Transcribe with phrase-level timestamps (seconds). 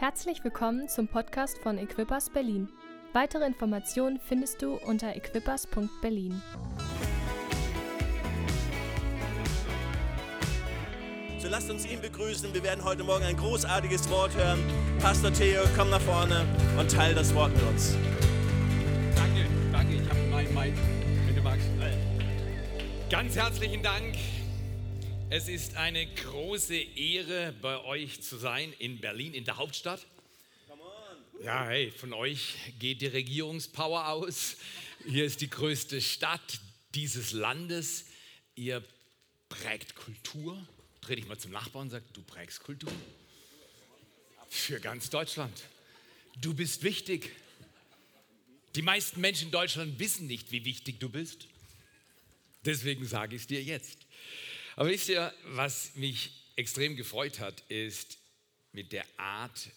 [0.00, 2.70] Herzlich willkommen zum Podcast von Equippers Berlin.
[3.12, 6.40] Weitere Informationen findest du unter equippers.berlin.
[11.38, 12.54] So lasst uns ihn begrüßen.
[12.54, 14.60] Wir werden heute Morgen ein großartiges Wort hören.
[15.00, 16.46] Pastor Theo, komm nach vorne
[16.78, 17.94] und teile das Wort mit uns.
[19.14, 19.96] Danke, danke.
[19.96, 20.78] Ich habe mein Mic,
[21.36, 21.66] du magst.
[23.10, 24.16] Ganz herzlichen Dank.
[25.32, 30.04] Es ist eine große Ehre, bei euch zu sein in Berlin, in der Hauptstadt.
[31.44, 34.56] Ja, hey, von euch geht die Regierungspower aus.
[35.06, 36.60] Hier ist die größte Stadt
[36.96, 38.06] dieses Landes.
[38.56, 38.82] Ihr
[39.48, 40.60] prägt Kultur.
[41.00, 42.92] Dreh dich mal zum Nachbarn und sag, du prägst Kultur.
[44.48, 45.62] Für ganz Deutschland.
[46.40, 47.30] Du bist wichtig.
[48.74, 51.46] Die meisten Menschen in Deutschland wissen nicht, wie wichtig du bist.
[52.64, 54.09] Deswegen sage ich es dir jetzt.
[54.80, 58.16] Aber wisst ihr, was mich extrem gefreut hat, ist
[58.72, 59.68] mit der Art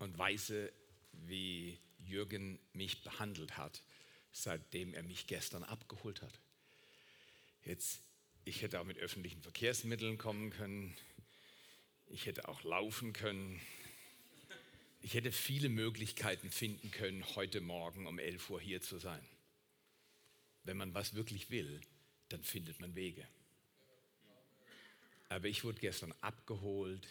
[0.00, 0.72] und Weise,
[1.12, 3.80] wie Jürgen mich behandelt hat,
[4.32, 6.40] seitdem er mich gestern abgeholt hat.
[7.64, 8.00] Jetzt,
[8.44, 10.96] ich hätte auch mit öffentlichen Verkehrsmitteln kommen können.
[12.08, 13.60] Ich hätte auch laufen können.
[15.00, 19.24] Ich hätte viele Möglichkeiten finden können, heute Morgen um 11 Uhr hier zu sein.
[20.64, 21.80] Wenn man was wirklich will,
[22.30, 23.28] dann findet man Wege.
[25.34, 27.08] Aber ich wurde gestern abgeholt,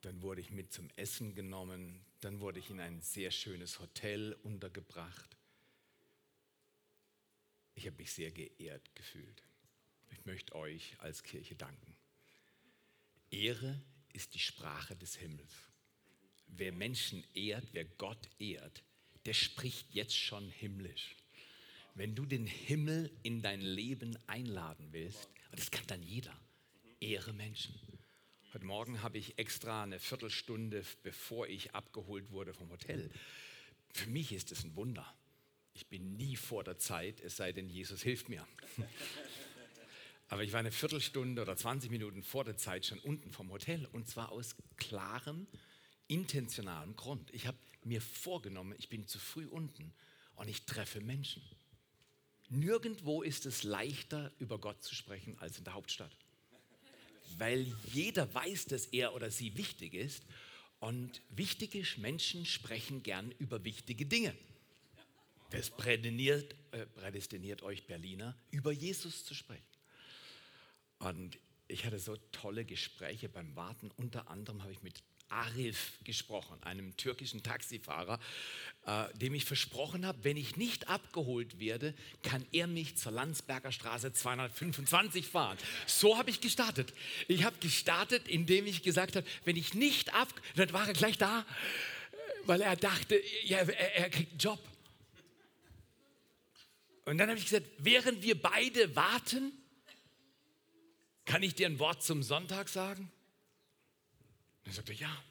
[0.00, 4.36] dann wurde ich mit zum Essen genommen, dann wurde ich in ein sehr schönes Hotel
[4.42, 5.36] untergebracht.
[7.76, 9.44] Ich habe mich sehr geehrt gefühlt.
[10.10, 11.96] Ich möchte euch als Kirche danken.
[13.30, 13.80] Ehre
[14.12, 15.54] ist die Sprache des Himmels.
[16.48, 18.82] Wer Menschen ehrt, wer Gott ehrt,
[19.24, 21.14] der spricht jetzt schon himmlisch.
[21.94, 26.36] Wenn du den Himmel in dein Leben einladen willst, und das kann dann jeder,
[27.00, 27.74] ehre Menschen.
[28.52, 33.10] Heute Morgen habe ich extra eine Viertelstunde, bevor ich abgeholt wurde vom Hotel.
[33.92, 35.06] Für mich ist es ein Wunder.
[35.72, 38.46] Ich bin nie vor der Zeit, es sei denn, Jesus hilft mir.
[40.28, 43.86] Aber ich war eine Viertelstunde oder 20 Minuten vor der Zeit schon unten vom Hotel
[43.92, 45.46] und zwar aus klarem,
[46.06, 47.32] intentionalem Grund.
[47.32, 49.94] Ich habe mir vorgenommen, ich bin zu früh unten
[50.36, 51.42] und ich treffe Menschen.
[52.50, 56.14] Nirgendwo ist es leichter, über Gott zu sprechen als in der Hauptstadt
[57.38, 60.24] weil jeder weiß, dass er oder sie wichtig ist.
[60.78, 64.34] Und wichtige Menschen sprechen gern über wichtige Dinge.
[65.50, 69.64] Das prädestiniert, äh, prädestiniert euch Berliner, über Jesus zu sprechen.
[71.00, 73.90] Und ich hatte so tolle Gespräche beim Warten.
[73.96, 78.18] Unter anderem habe ich mit Arif gesprochen, einem türkischen Taxifahrer,
[78.86, 83.72] äh, dem ich versprochen habe, wenn ich nicht abgeholt werde, kann er mich zur Landsberger
[83.72, 85.58] Straße 225 fahren.
[85.86, 86.92] So habe ich gestartet.
[87.28, 91.18] Ich habe gestartet, indem ich gesagt habe, wenn ich nicht ab, dann war er gleich
[91.18, 91.44] da,
[92.44, 94.60] weil er dachte, ja, er, er kriegt einen Job.
[97.04, 99.52] Und dann habe ich gesagt, während wir beide warten,
[101.24, 103.10] kann ich dir ein Wort zum Sonntag sagen?
[104.70, 105.24] Dann sagte er, ja.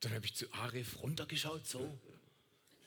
[0.00, 1.98] Dann habe ich zu Arif runtergeschaut, so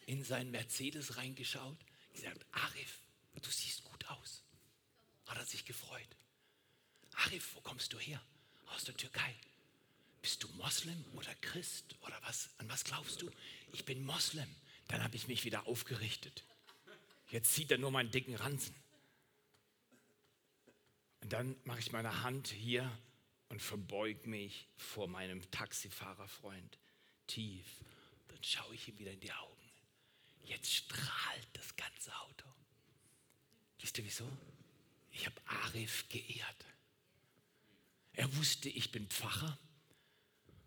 [0.06, 1.78] in seinen Mercedes reingeschaut.
[2.14, 3.02] Gesagt, Arif,
[3.42, 4.44] du siehst gut aus.
[5.26, 6.08] Hat er sich gefreut.
[7.16, 8.22] Arif, wo kommst du her?
[8.68, 9.36] Aus der Türkei.
[10.22, 12.52] Bist du Moslem oder Christ oder was?
[12.60, 13.32] An was glaubst du?
[13.72, 14.56] Ich bin Moslem.
[14.88, 16.44] Dann habe ich mich wieder aufgerichtet.
[17.32, 18.76] Jetzt sieht er nur meinen dicken Ranzen.
[21.22, 22.96] Und dann mache ich meine Hand hier
[23.54, 26.80] und verbeug mich vor meinem Taxifahrerfreund
[27.28, 27.84] tief.
[28.30, 29.72] Dann schaue ich ihm wieder in die Augen.
[30.42, 32.48] Jetzt strahlt das ganze Auto.
[33.80, 34.28] Wisst ihr wieso?
[35.12, 36.66] Ich habe Arif geehrt.
[38.14, 39.60] Er wusste, ich bin Pfarrer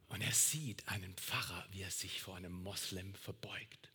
[0.07, 3.91] und er sieht einen Pfarrer, wie er sich vor einem Moslem verbeugt.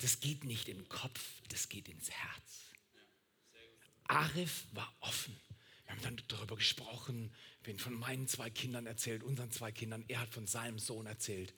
[0.00, 2.72] Das geht nicht den Kopf, das geht ins Herz.
[4.04, 5.34] Arif war offen.
[5.88, 7.32] Wir haben dann darüber gesprochen,
[7.62, 10.04] bin von meinen zwei Kindern erzählt, unseren zwei Kindern.
[10.08, 11.54] Er hat von seinem Sohn erzählt.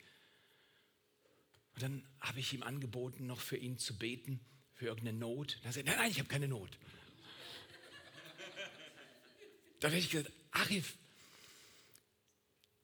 [1.75, 4.39] Und dann habe ich ihm angeboten, noch für ihn zu beten,
[4.73, 5.57] für irgendeine Not.
[5.57, 6.77] Und er sagt, nein, nein, ich habe keine Not.
[9.81, 10.95] Dann habe ich gesagt, Arif,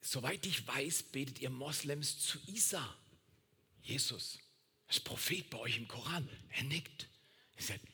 [0.01, 2.95] soweit ich weiß, betet ihr Moslems zu Isa,
[3.83, 4.39] Jesus.
[4.88, 6.27] Das Prophet bei euch im Koran.
[6.49, 7.07] Er nickt.
[7.55, 7.85] Er sagt,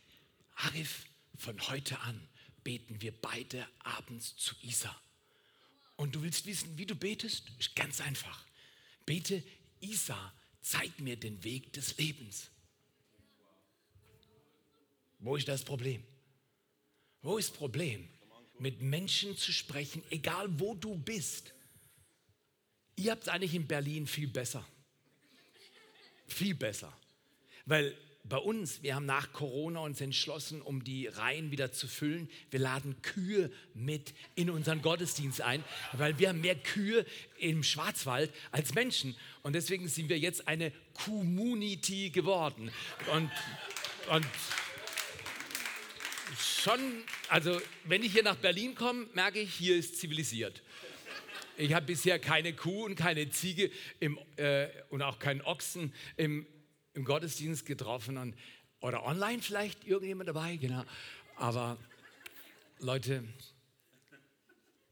[0.55, 1.05] Arif,
[1.37, 2.29] von heute an
[2.63, 4.95] beten wir beide abends zu Isa.
[5.95, 7.43] Und du willst wissen, wie du betest?
[7.75, 8.45] Ganz einfach.
[9.05, 9.43] Bete,
[9.79, 12.49] Isa, zeig mir den Weg des Lebens.
[15.19, 16.03] Wo ist das Problem?
[17.21, 18.07] Wo ist das Problem?
[18.59, 21.53] Mit Menschen zu sprechen, egal wo du bist.
[22.95, 24.65] Ihr habt es eigentlich in Berlin viel besser.
[26.27, 26.95] Viel besser.
[27.65, 32.29] Weil bei uns, wir haben nach Corona uns entschlossen, um die Reihen wieder zu füllen,
[32.51, 37.05] wir laden Kühe mit in unseren Gottesdienst ein, weil wir haben mehr Kühe
[37.37, 39.15] im Schwarzwald als Menschen.
[39.41, 42.71] Und deswegen sind wir jetzt eine Community geworden.
[43.11, 43.29] Und,
[44.09, 44.25] und
[46.39, 46.79] schon,
[47.27, 50.61] also wenn ich hier nach Berlin komme, merke ich, hier ist zivilisiert.
[51.57, 53.69] Ich habe bisher keine Kuh und keine Ziege
[53.99, 56.47] im, äh, und auch keinen Ochsen im,
[56.93, 58.35] im Gottesdienst getroffen und,
[58.79, 60.83] oder online vielleicht irgendjemand dabei, genau.
[61.35, 61.77] Aber
[62.79, 63.23] Leute,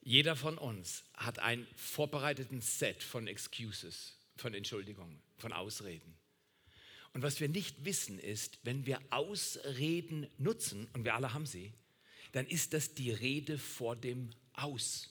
[0.01, 6.17] jeder von uns hat einen vorbereiteten Set von Excuses, von Entschuldigungen, von Ausreden.
[7.13, 11.73] Und was wir nicht wissen ist, wenn wir Ausreden nutzen, und wir alle haben sie,
[12.31, 15.09] dann ist das die Rede vor dem Aus.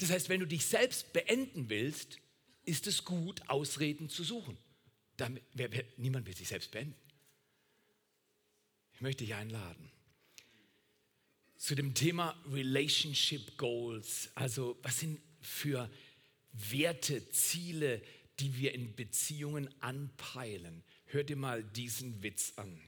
[0.00, 2.18] Das heißt, wenn du dich selbst beenden willst,
[2.64, 4.56] ist es gut, Ausreden zu suchen.
[5.16, 6.94] Damit, wer, wer, niemand will sich selbst beenden.
[8.92, 9.90] Ich möchte dich einladen
[11.66, 14.30] zu dem Thema Relationship Goals.
[14.34, 15.90] Also was sind für
[16.52, 18.02] Werte, Ziele,
[18.38, 20.84] die wir in Beziehungen anpeilen.
[21.06, 22.80] Hör dir mal diesen Witz an.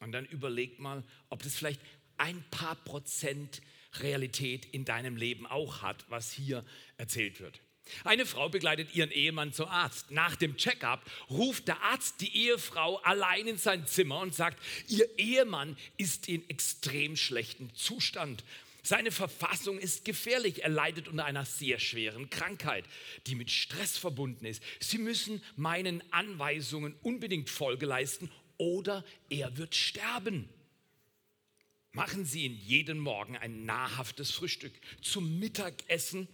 [0.00, 1.80] Und dann überleg mal, ob das vielleicht
[2.18, 3.62] ein paar Prozent
[4.00, 6.64] Realität in deinem Leben auch hat, was hier
[6.98, 7.60] erzählt wird.
[8.04, 10.10] Eine Frau begleitet ihren Ehemann zum Arzt.
[10.10, 15.18] Nach dem Checkup ruft der Arzt die Ehefrau allein in sein Zimmer und sagt, ihr
[15.18, 18.44] Ehemann ist in extrem schlechtem Zustand.
[18.82, 20.62] Seine Verfassung ist gefährlich.
[20.62, 22.84] Er leidet unter einer sehr schweren Krankheit,
[23.26, 24.62] die mit Stress verbunden ist.
[24.78, 30.48] Sie müssen meinen Anweisungen unbedingt Folge leisten oder er wird sterben.
[31.90, 34.74] Machen Sie ihn jeden Morgen ein nahrhaftes Frühstück.
[35.00, 36.28] Zum Mittagessen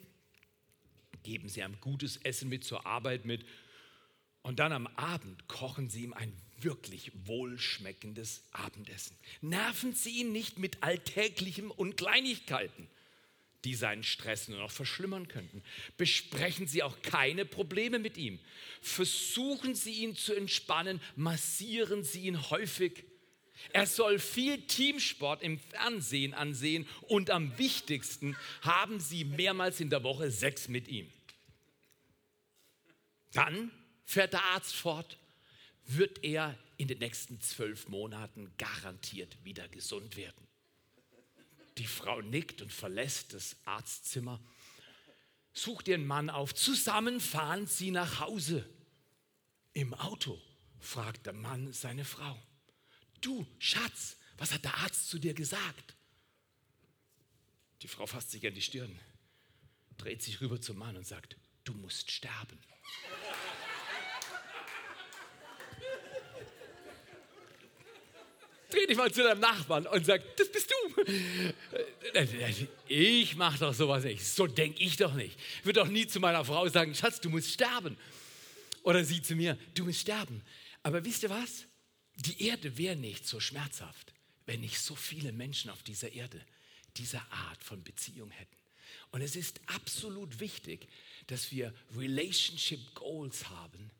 [1.22, 3.44] geben Sie ihm gutes Essen mit zur Arbeit mit.
[4.42, 9.16] Und dann am Abend kochen Sie ihm ein wirklich wohlschmeckendes Abendessen.
[9.40, 12.88] Nerven Sie ihn nicht mit Alltäglichem und Kleinigkeiten,
[13.64, 15.62] die seinen Stress nur noch verschlimmern könnten.
[15.96, 18.40] Besprechen Sie auch keine Probleme mit ihm.
[18.80, 23.04] Versuchen Sie ihn zu entspannen, massieren Sie ihn häufig.
[23.73, 30.03] Er soll viel Teamsport im Fernsehen ansehen und am wichtigsten haben Sie mehrmals in der
[30.03, 31.11] Woche Sex mit ihm.
[33.32, 33.70] Dann
[34.05, 35.19] fährt der Arzt fort
[35.87, 40.47] wird er in den nächsten zwölf Monaten garantiert wieder gesund werden.
[41.79, 44.41] Die Frau nickt und verlässt das Arztzimmer,
[45.53, 46.55] sucht ihren Mann auf.
[46.55, 48.69] Zusammen fahren sie nach Hause.
[49.73, 50.41] Im Auto
[50.81, 52.38] fragt der Mann seine Frau,
[53.22, 55.94] du Schatz, was hat der Arzt zu dir gesagt?
[57.80, 58.98] Die Frau fasst sich an die Stirn,
[59.96, 62.58] dreht sich rüber zum Mann und sagt, du musst sterben.
[68.72, 71.52] dreh dich mal zu deinem Nachbarn und sag, das bist du.
[72.88, 74.24] Ich mache doch sowas nicht.
[74.24, 75.38] So denke ich doch nicht.
[75.60, 77.96] Ich würde doch nie zu meiner Frau sagen, Schatz, du musst sterben.
[78.82, 80.42] Oder sie zu mir, du musst sterben.
[80.82, 81.66] Aber wisst ihr was?
[82.17, 84.12] Die Erde wäre nicht so schmerzhaft,
[84.47, 86.44] wenn nicht so viele Menschen auf dieser Erde
[86.97, 88.56] diese Art von Beziehung hätten.
[89.11, 90.88] Und es ist absolut wichtig,
[91.26, 93.91] dass wir Relationship Goals haben,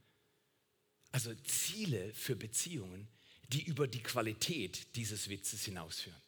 [1.13, 3.09] also Ziele für Beziehungen,
[3.49, 6.21] die über die Qualität dieses Witzes hinausführen.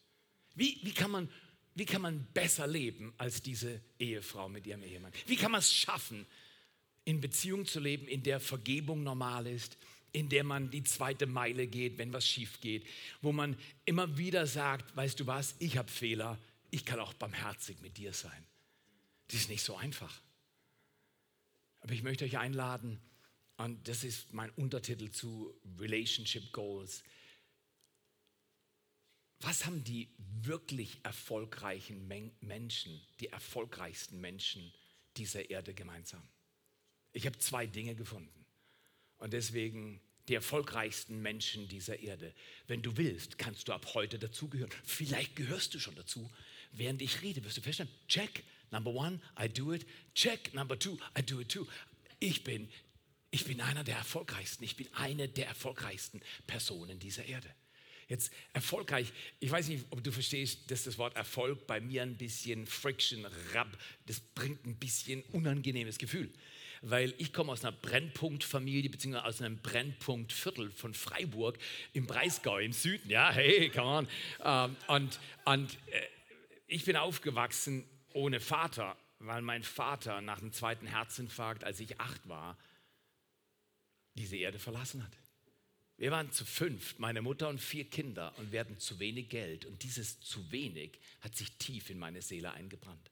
[0.54, 1.30] Wie, wie, kann man,
[1.75, 5.12] wie kann man besser leben als diese Ehefrau mit ihrem Ehemann?
[5.26, 6.26] Wie kann man es schaffen,
[7.04, 9.76] in Beziehung zu leben, in der Vergebung normal ist,
[10.14, 12.87] in der man die zweite Meile geht, wenn was schief geht,
[13.21, 16.38] wo man immer wieder sagt, weißt du was, ich habe Fehler,
[16.71, 18.47] ich kann auch barmherzig mit dir sein.
[19.26, 20.23] Das ist nicht so einfach.
[21.80, 23.00] Aber ich möchte euch einladen,
[23.56, 27.02] und das ist mein Untertitel zu Relationship Goals,
[29.40, 30.09] was haben die
[30.42, 32.06] wirklich erfolgreichen
[32.40, 34.73] Menschen, die erfolgreichsten Menschen
[35.16, 36.23] dieser Erde gemeinsam?
[37.12, 38.44] Ich habe zwei Dinge gefunden.
[39.18, 42.33] Und deswegen die erfolgreichsten Menschen dieser Erde.
[42.66, 44.71] Wenn du willst, kannst du ab heute dazugehören.
[44.85, 46.31] Vielleicht gehörst du schon dazu.
[46.73, 49.87] Während ich rede, wirst du feststellen, check, number one, I do it.
[50.14, 51.66] Check, number two, I do it too.
[52.21, 52.69] Ich bin,
[53.31, 54.64] ich bin einer der erfolgreichsten.
[54.64, 57.49] Ich bin eine der erfolgreichsten Personen dieser Erde.
[58.09, 62.16] Jetzt erfolgreich, ich weiß nicht, ob du verstehst, dass das Wort Erfolg bei mir ein
[62.16, 66.31] bisschen Friction, Rab, das bringt ein bisschen unangenehmes Gefühl.
[66.86, 71.58] Weil ich komme aus einer Brennpunktfamilie, beziehungsweise aus einem Brennpunktviertel von Freiburg
[71.94, 73.08] im Breisgau im Süden.
[73.08, 74.08] Ja, hey, come on.
[74.44, 76.06] Ähm, und und äh,
[76.66, 82.28] ich bin aufgewachsen ohne Vater, weil mein Vater nach dem zweiten Herzinfarkt, als ich acht
[82.28, 82.58] war,
[84.14, 85.12] diese Erde verlassen hat.
[85.96, 89.64] Wir waren zu fünf, meine Mutter und vier Kinder, und wir hatten zu wenig Geld.
[89.64, 93.10] Und dieses zu wenig hat sich tief in meine Seele eingebrannt.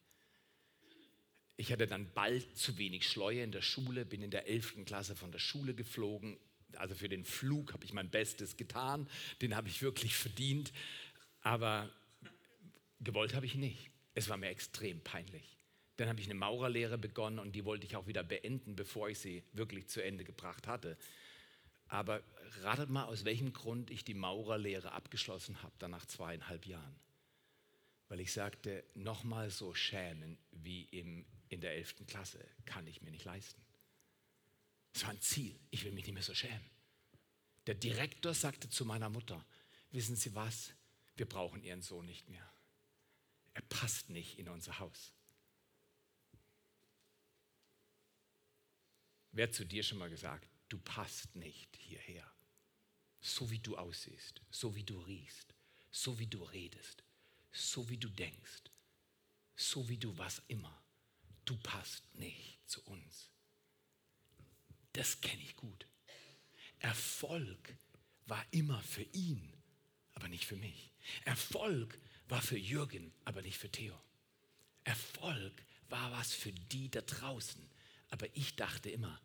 [1.57, 4.85] Ich hatte dann bald zu wenig Schleue in der Schule, bin in der 11.
[4.85, 6.39] Klasse von der Schule geflogen.
[6.77, 9.09] Also für den Flug habe ich mein Bestes getan,
[9.43, 10.73] den habe ich wirklich verdient,
[11.43, 11.91] aber
[13.01, 13.91] gewollt habe ich nicht.
[14.15, 15.57] Es war mir extrem peinlich.
[15.97, 19.19] Dann habe ich eine Maurerlehre begonnen und die wollte ich auch wieder beenden, bevor ich
[19.19, 20.97] sie wirklich zu Ende gebracht hatte.
[21.89, 22.23] Aber
[22.63, 26.97] ratet mal, aus welchem Grund ich die Maurerlehre abgeschlossen habe, dann nach zweieinhalb Jahren.
[28.09, 32.07] Weil ich sagte, nochmal so schämen wie im, in der 11.
[32.07, 33.63] Klasse kann ich mir nicht leisten.
[34.95, 36.71] Es war ein Ziel, ich will mich nicht mehr so schämen.
[37.67, 39.45] Der Direktor sagte zu meiner Mutter,
[39.91, 40.73] wissen Sie was,
[41.15, 42.51] wir brauchen Ihren Sohn nicht mehr.
[43.53, 45.13] Er passt nicht in unser Haus.
[49.33, 52.27] Wer hat zu dir schon mal gesagt, du passt nicht hierher?
[53.21, 55.55] So wie du aussiehst, so wie du riechst,
[55.91, 57.05] so wie du redest,
[57.53, 58.63] so wie du denkst,
[59.55, 60.82] so wie du was immer.
[61.45, 63.31] Du passt nicht zu uns.
[64.93, 65.87] Das kenne ich gut.
[66.79, 67.77] Erfolg
[68.27, 69.53] war immer für ihn,
[70.15, 70.93] aber nicht für mich.
[71.25, 73.99] Erfolg war für Jürgen, aber nicht für Theo.
[74.85, 77.71] Erfolg war was für die da draußen.
[78.11, 79.21] Aber ich dachte immer,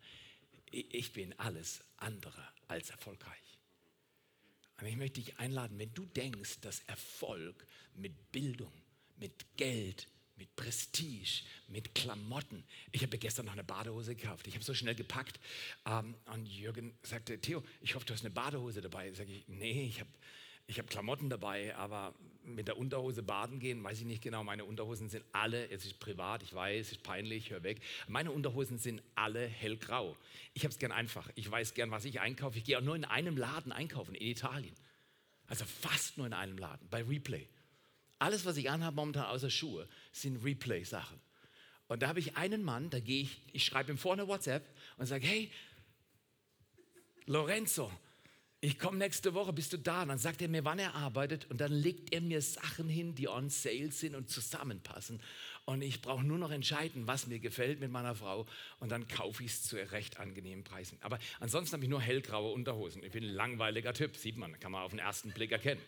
[0.70, 3.58] ich bin alles andere als erfolgreich.
[4.76, 8.72] Aber ich möchte dich einladen, wenn du denkst, dass Erfolg mit Bildung,
[9.16, 10.08] mit Geld,
[10.38, 12.64] mit Prestige, mit Klamotten.
[12.92, 14.46] Ich habe gestern noch eine Badehose gekauft.
[14.46, 15.40] Ich habe so schnell gepackt.
[15.84, 19.12] Ähm, und Jürgen sagte, Theo, ich hoffe, du hast eine Badehose dabei.
[19.12, 20.10] Sage ich, nee, ich habe
[20.70, 22.14] ich habe Klamotten dabei, aber
[22.44, 24.44] mit der Unterhose baden gehen, weiß ich nicht genau.
[24.44, 27.80] Meine Unterhosen sind alle, es ist privat, ich weiß, es ist peinlich, hör weg.
[28.06, 30.14] Meine Unterhosen sind alle hellgrau.
[30.52, 31.30] Ich habe es gern einfach.
[31.36, 32.58] Ich weiß gern, was ich einkaufe.
[32.58, 34.74] Ich gehe auch nur in einem Laden einkaufen, in Italien.
[35.46, 37.48] Also fast nur in einem Laden, bei Replay.
[38.18, 41.20] Alles, was ich anhabe momentan außer Schuhe, sind Replay-Sachen.
[41.86, 45.06] Und da habe ich einen Mann, da gehe ich, ich schreibe ihm vorne WhatsApp und
[45.06, 45.50] sage, hey,
[47.26, 47.90] Lorenzo,
[48.60, 50.02] ich komme nächste Woche, bist du da?
[50.02, 53.14] Und dann sagt er mir, wann er arbeitet und dann legt er mir Sachen hin,
[53.14, 55.20] die on sale sind und zusammenpassen.
[55.64, 58.46] Und ich brauche nur noch entscheiden, was mir gefällt mit meiner Frau
[58.80, 60.98] und dann kaufe ich es zu recht angenehmen Preisen.
[61.02, 63.04] Aber ansonsten habe ich nur hellgraue Unterhosen.
[63.04, 65.80] Ich bin ein langweiliger Typ, sieht man, kann man auf den ersten Blick erkennen.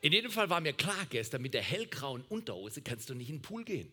[0.00, 3.36] In jedem Fall war mir klar gestern, mit der hellgrauen Unterhose kannst du nicht in
[3.36, 3.92] den Pool gehen.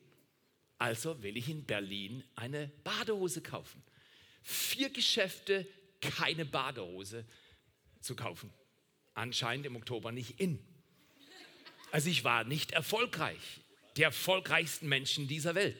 [0.77, 3.81] Also will ich in Berlin eine Badehose kaufen.
[4.43, 5.65] Vier Geschäfte,
[6.01, 7.25] keine Badehose
[8.01, 8.53] zu kaufen.
[9.13, 10.59] Anscheinend im Oktober nicht in.
[11.91, 13.61] Also ich war nicht erfolgreich,
[13.97, 15.77] die erfolgreichsten Menschen dieser Welt.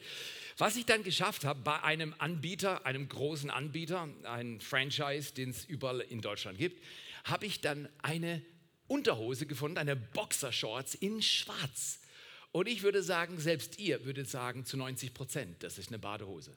[0.58, 5.66] Was ich dann geschafft habe bei einem Anbieter, einem großen Anbieter, ein Franchise, den es
[5.66, 6.82] überall in Deutschland gibt,
[7.24, 8.42] habe ich dann eine
[8.88, 12.00] Unterhose gefunden, eine Boxershorts in Schwarz.
[12.52, 16.56] Und ich würde sagen, selbst ihr würdet sagen, zu 90 Prozent, das ist eine Badehose.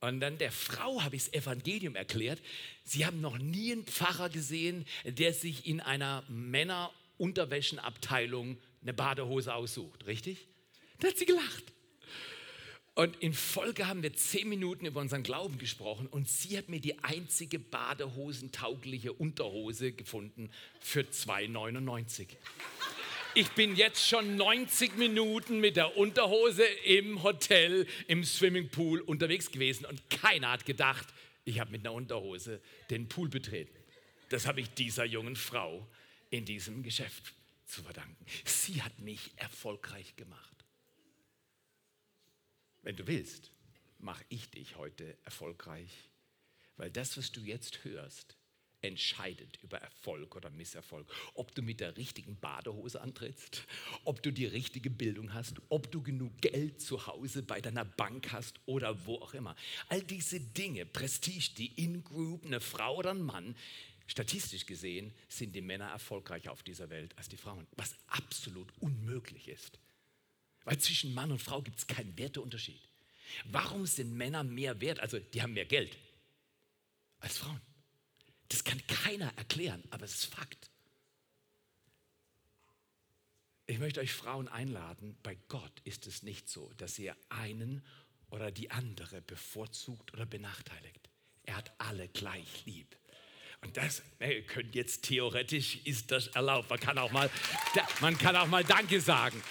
[0.00, 2.40] Und dann der Frau habe ich das Evangelium erklärt.
[2.84, 10.06] Sie haben noch nie einen Pfarrer gesehen, der sich in einer Männerunterwäschenabteilung eine Badehose aussucht,
[10.06, 10.46] richtig?
[11.00, 11.64] Da hat sie gelacht.
[12.98, 16.80] Und in Folge haben wir zehn Minuten über unseren Glauben gesprochen und sie hat mir
[16.80, 20.50] die einzige badehosentaugliche Unterhose gefunden
[20.80, 22.26] für 2,99.
[23.36, 29.84] Ich bin jetzt schon 90 Minuten mit der Unterhose im Hotel, im Swimmingpool unterwegs gewesen
[29.84, 31.06] und keiner hat gedacht,
[31.44, 33.78] ich habe mit einer Unterhose den Pool betreten.
[34.30, 35.86] Das habe ich dieser jungen Frau
[36.30, 37.32] in diesem Geschäft
[37.64, 38.26] zu verdanken.
[38.44, 40.57] Sie hat mich erfolgreich gemacht.
[42.82, 43.52] Wenn du willst,
[43.98, 45.90] mache ich dich heute erfolgreich,
[46.76, 48.36] weil das, was du jetzt hörst,
[48.80, 51.10] entscheidet über Erfolg oder Misserfolg.
[51.34, 53.64] Ob du mit der richtigen Badehose antrittst,
[54.04, 58.32] ob du die richtige Bildung hast, ob du genug Geld zu Hause bei deiner Bank
[58.32, 59.56] hast oder wo auch immer.
[59.88, 63.56] All diese Dinge, Prestige, die In-Group, eine Frau oder ein Mann,
[64.06, 69.48] statistisch gesehen sind die Männer erfolgreicher auf dieser Welt als die Frauen, was absolut unmöglich
[69.48, 69.80] ist.
[70.68, 72.78] Weil zwischen Mann und Frau gibt es keinen Werteunterschied.
[73.46, 75.00] Warum sind Männer mehr wert?
[75.00, 75.96] Also die haben mehr Geld
[77.20, 77.62] als Frauen.
[78.50, 80.70] Das kann keiner erklären, aber es ist Fakt.
[83.64, 87.82] Ich möchte euch Frauen einladen, bei Gott ist es nicht so, dass ihr einen
[88.28, 91.08] oder die andere bevorzugt oder benachteiligt.
[91.44, 92.94] Er hat alle gleich lieb.
[93.62, 96.68] Und das, ihr könnt jetzt theoretisch, ist das erlaubt.
[96.68, 97.30] Man kann auch mal,
[98.02, 99.42] man kann auch mal Danke sagen.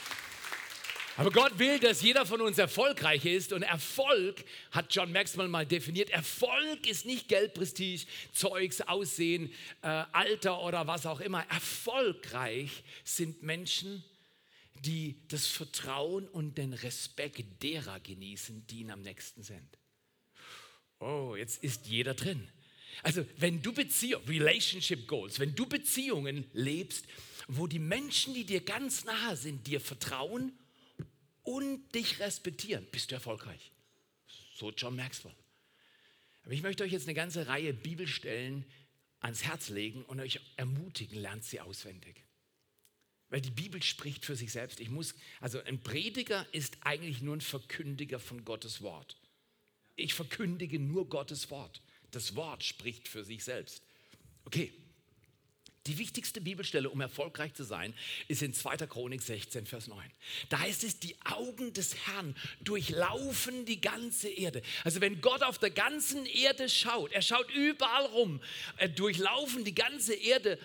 [1.17, 3.51] Aber Gott will, dass jeder von uns erfolgreich ist.
[3.51, 9.87] Und Erfolg, hat John Maxwell mal definiert, Erfolg ist nicht Geld, Prestige, Zeugs, Aussehen, äh,
[9.87, 11.43] Alter oder was auch immer.
[11.49, 14.03] Erfolgreich sind Menschen,
[14.85, 19.79] die das Vertrauen und den Respekt derer genießen, die ihnen am nächsten sind.
[20.99, 22.47] Oh, jetzt ist jeder drin.
[23.01, 27.05] Also wenn du Beziehungen, Relationship Goals, wenn du Beziehungen lebst,
[27.47, 30.51] wo die Menschen, die dir ganz nahe sind, dir vertrauen
[31.47, 33.71] und dich respektieren, bist du erfolgreich.
[34.53, 35.33] So John Maxwell.
[36.43, 38.65] Aber ich möchte euch jetzt eine ganze Reihe Bibelstellen
[39.21, 42.25] ans Herz legen und euch ermutigen, lernt sie auswendig.
[43.29, 44.81] Weil die Bibel spricht für sich selbst.
[44.81, 49.15] Ich muss, also ein Prediger ist eigentlich nur ein Verkündiger von Gottes Wort.
[49.95, 51.81] Ich verkündige nur Gottes Wort.
[52.11, 53.81] Das Wort spricht für sich selbst.
[54.43, 54.73] Okay.
[55.87, 57.93] Die wichtigste Bibelstelle, um erfolgreich zu sein,
[58.27, 58.77] ist in 2.
[58.87, 59.99] Chronik 16, Vers 9.
[60.49, 64.61] Da heißt es, die Augen des Herrn durchlaufen die ganze Erde.
[64.83, 68.41] Also wenn Gott auf der ganzen Erde schaut, er schaut überall rum,
[68.95, 70.59] durchlaufen die ganze Erde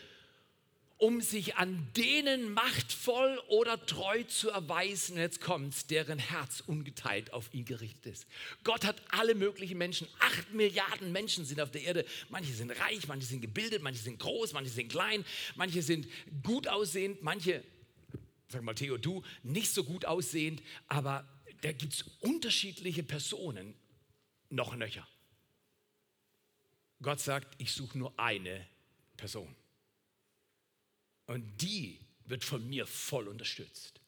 [1.03, 7.53] um sich an denen machtvoll oder treu zu erweisen, jetzt kommt's, deren Herz ungeteilt auf
[7.53, 8.27] ihn gerichtet ist.
[8.63, 12.05] Gott hat alle möglichen Menschen, acht Milliarden Menschen sind auf der Erde.
[12.29, 15.25] Manche sind reich, manche sind gebildet, manche sind groß, manche sind klein,
[15.57, 16.07] manche sind
[16.45, 17.65] gut aussehend, manche,
[18.47, 21.29] sag mal Theo, du, nicht so gut aussehend, aber
[21.63, 23.75] da gibt es unterschiedliche Personen,
[24.51, 25.09] noch nöcher.
[27.03, 28.65] Gott sagt, ich suche nur eine
[29.17, 29.53] Person.
[31.33, 34.03] Und die wird von mir voll unterstützt.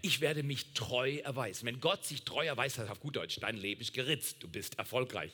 [0.00, 1.66] Ich werde mich treu erweisen.
[1.66, 4.78] Wenn Gott sich treu erweist, heißt auf gut Deutsch, dein Leben ist geritzt, du bist
[4.78, 5.32] erfolgreich.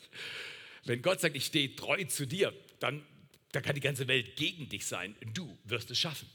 [0.85, 3.07] Wenn Gott sagt, ich stehe treu zu dir, dann,
[3.53, 5.15] dann kann die ganze Welt gegen dich sein.
[5.33, 6.29] Du wirst es schaffen.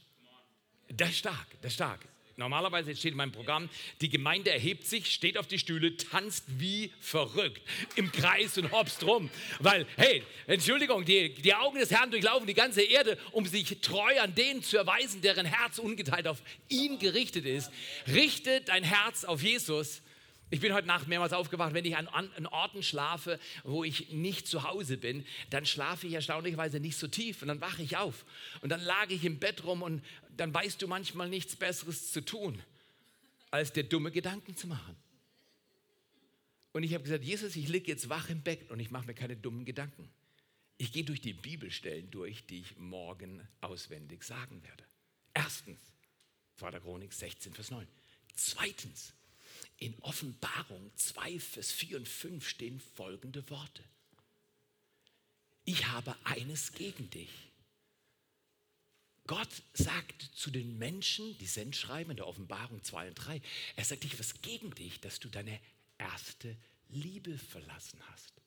[0.88, 2.08] Das ist stark, das ist stark.
[2.40, 3.68] Normalerweise steht in meinem Programm,
[4.00, 7.64] die Gemeinde erhebt sich, steht auf die Stühle, tanzt wie verrückt
[7.96, 9.32] im Kreis und hopst rum.
[9.60, 14.20] Weil, hey, Entschuldigung, die, die Augen des Herrn durchlaufen die ganze Erde, um sich treu
[14.22, 17.72] an denen zu erweisen, deren Herz ungeteilt auf ihn gerichtet ist.
[18.06, 20.04] Richte dein Herz auf Jesus.
[20.50, 24.48] Ich bin heute Nacht mehrmals aufgewacht, wenn ich an, an, Orten schlafe, wo ich nicht
[24.48, 28.26] zu Hause bin, dann schlafe ich erstaunlicherweise nicht so tief und dann wache ich auf
[28.62, 30.02] und dann lag ich im Bett rum und
[30.38, 32.64] dann weißt du manchmal nichts Besseres zu tun,
[33.52, 34.96] als dir dumme Gedanken zu machen.
[36.72, 39.16] Und ich habe gesagt, Jesus, ich liege jetzt wach im Bett und ich mache mir
[39.16, 40.10] keine dummen Gedanken.
[40.78, 44.84] Ich gehe durch die Bibelstellen durch, die ich morgen auswendig sagen werde.
[45.34, 45.80] Erstens,
[46.58, 46.80] 2.
[46.80, 47.88] Chronik 16, Vers 9.
[48.36, 49.14] Zweitens,
[49.78, 53.84] in Offenbarung 2, Vers 4 und 5 stehen folgende Worte.
[55.66, 57.30] Ich habe eines gegen dich
[59.28, 63.42] Gott sagt zu den Menschen, die Sendschreiben in der Offenbarung 2 und 3,
[63.76, 65.60] er sagt, ich was gegen dich, dass du deine
[65.98, 66.56] erste
[66.88, 68.42] Liebe verlassen hast.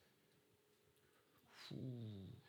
[1.68, 2.39] Puh.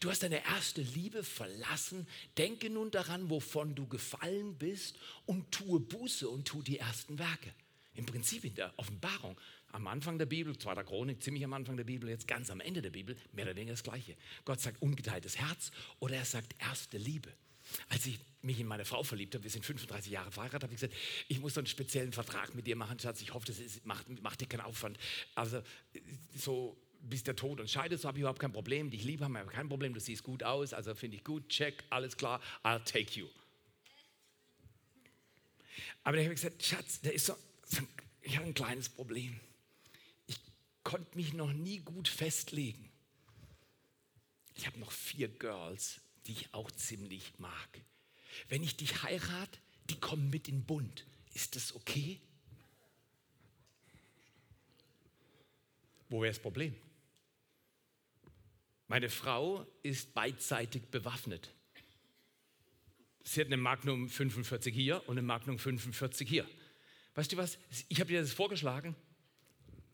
[0.00, 2.06] Du hast deine erste Liebe verlassen.
[2.38, 7.54] Denke nun daran, wovon du gefallen bist und tue Buße und tue die ersten Werke.
[7.94, 9.38] Im Prinzip in der Offenbarung
[9.72, 12.82] am Anfang der Bibel, zweiter Chronik, ziemlich am Anfang der Bibel, jetzt ganz am Ende
[12.82, 14.16] der Bibel, mehr oder weniger das Gleiche.
[14.44, 17.32] Gott sagt ungeteiltes Herz oder er sagt erste Liebe.
[17.88, 20.80] Als ich mich in meine Frau verliebt habe, wir sind 35 Jahre verheiratet, habe ich
[20.80, 23.22] gesagt, ich muss so einen speziellen Vertrag mit dir machen, Schatz.
[23.22, 24.98] Ich hoffe, das ist, macht, macht dir keinen Aufwand.
[25.34, 25.62] Also
[26.34, 28.90] so bis der Tod uns scheidet, so habe ich überhaupt kein Problem.
[28.90, 31.84] Dich liebe haben wir kein Problem, du siehst gut aus, also finde ich gut, check,
[31.90, 33.26] alles klar, I'll take you.
[36.04, 37.34] Aber dann habe ich gesagt, Schatz, da ist so,
[37.64, 37.82] so
[38.22, 39.38] ich habe ein kleines Problem
[40.84, 42.90] konnte mich noch nie gut festlegen.
[44.54, 47.80] Ich habe noch vier Girls, die ich auch ziemlich mag.
[48.48, 51.06] Wenn ich dich heirate, die kommen mit in den Bund.
[51.34, 52.20] Ist das okay?
[56.08, 56.74] Wo wäre das Problem?
[58.92, 61.48] Meine Frau ist beidseitig bewaffnet.
[63.24, 66.46] Sie hat eine Magnum 45 hier und eine Magnum 45 hier.
[67.14, 67.56] Weißt du was?
[67.88, 68.94] Ich habe dir das vorgeschlagen.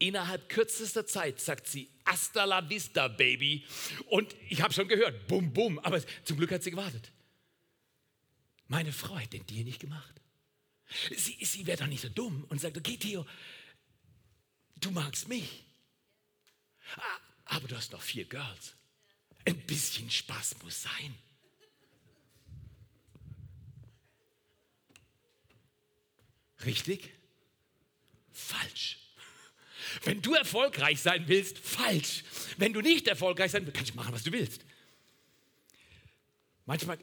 [0.01, 3.65] Innerhalb kürzester Zeit sagt sie, hasta la vista, Baby.
[4.07, 5.79] Und ich habe schon gehört, bum, bum.
[5.79, 7.13] Aber zum Glück hat sie gewartet.
[8.67, 10.21] Meine Frau hat den Deal nicht gemacht.
[11.17, 13.25] Sie, sie wäre doch nicht so dumm und sagt, okay, Theo,
[14.75, 15.65] du magst mich.
[16.97, 18.75] Ah, aber du hast noch vier Girls.
[19.49, 21.15] Ein bisschen Spaß muss sein.
[26.67, 27.11] Richtig?
[28.31, 28.99] Falsch.
[30.05, 32.25] Wenn du erfolgreich sein willst, falsch.
[32.59, 34.67] Wenn du nicht erfolgreich sein willst, kannst du machen, was du willst.
[36.67, 36.99] Manchmal,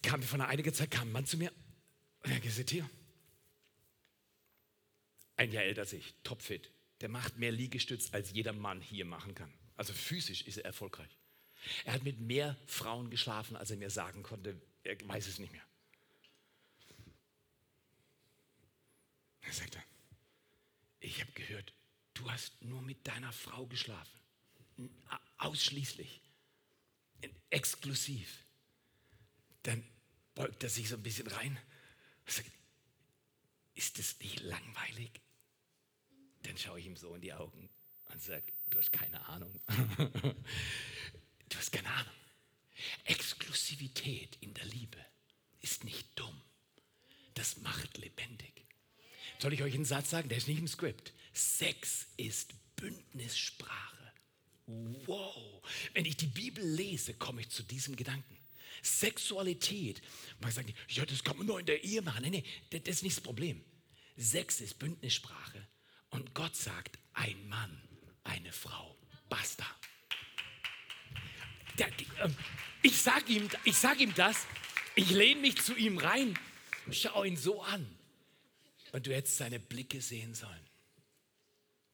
[0.00, 1.52] kam von einiger Zeit, kam ein Mann zu mir
[2.22, 2.88] und er gesagt, hier,
[5.36, 6.70] ein Jahr älter als ich, topfit.
[7.02, 9.52] Der macht mehr Liegestütz, als jeder Mann hier machen kann.
[9.76, 11.18] Also physisch ist er erfolgreich.
[11.84, 14.60] Er hat mit mehr Frauen geschlafen, als er mir sagen konnte.
[14.82, 15.62] Er weiß es nicht mehr.
[19.42, 19.82] Er sagte,
[21.00, 21.72] ich habe gehört,
[22.14, 24.18] du hast nur mit deiner Frau geschlafen.
[25.38, 26.20] Ausschließlich.
[27.50, 28.44] Exklusiv.
[29.62, 29.84] Dann
[30.34, 31.58] beugt er sich so ein bisschen rein
[32.26, 32.50] und sagt,
[33.74, 35.20] ist es nicht langweilig?
[36.42, 37.70] Dann schaue ich ihm so in die Augen
[38.06, 39.60] und sage, du hast keine Ahnung.
[41.54, 42.14] du hast keine Ahnung.
[43.04, 44.98] Exklusivität in der Liebe
[45.60, 46.40] ist nicht dumm.
[47.34, 48.64] Das macht lebendig.
[49.38, 50.28] Soll ich euch einen Satz sagen?
[50.28, 51.12] Der ist nicht im Skript.
[51.32, 54.12] Sex ist Bündnissprache.
[54.66, 55.62] Wow.
[55.92, 58.36] Wenn ich die Bibel lese, komme ich zu diesem Gedanken.
[58.82, 60.02] Sexualität.
[60.40, 62.22] Man sagt, ja, das kann man nur in der Ehe machen.
[62.22, 63.64] Nee, nee, das ist nicht das Problem.
[64.16, 65.66] Sex ist Bündnissprache.
[66.10, 67.80] Und Gott sagt, ein Mann,
[68.24, 68.96] eine Frau.
[69.28, 69.66] Basta.
[71.78, 72.30] Der, äh,
[72.82, 74.46] ich sage ihm, sag ihm das.
[74.94, 76.38] Ich lehne mich zu ihm rein.
[76.90, 77.86] Schau ihn so an.
[78.92, 80.68] Und du hättest seine Blicke sehen sollen.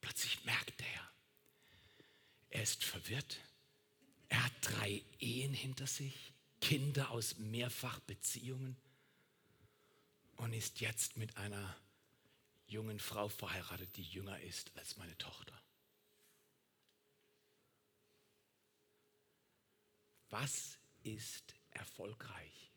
[0.01, 1.11] Plötzlich merkt er,
[2.51, 3.39] er ist verwirrt.
[4.29, 8.77] Er hat drei Ehen hinter sich, Kinder aus Mehrfachbeziehungen
[10.37, 11.77] und ist jetzt mit einer
[12.67, 15.61] jungen Frau verheiratet, die jünger ist als meine Tochter.
[20.31, 22.73] Was ist erfolgreich?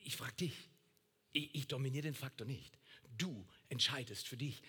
[0.00, 0.54] Ich frage dich.
[1.32, 2.78] Ich, ich dominiere den Faktor nicht.
[3.16, 4.62] Du entscheidest für dich.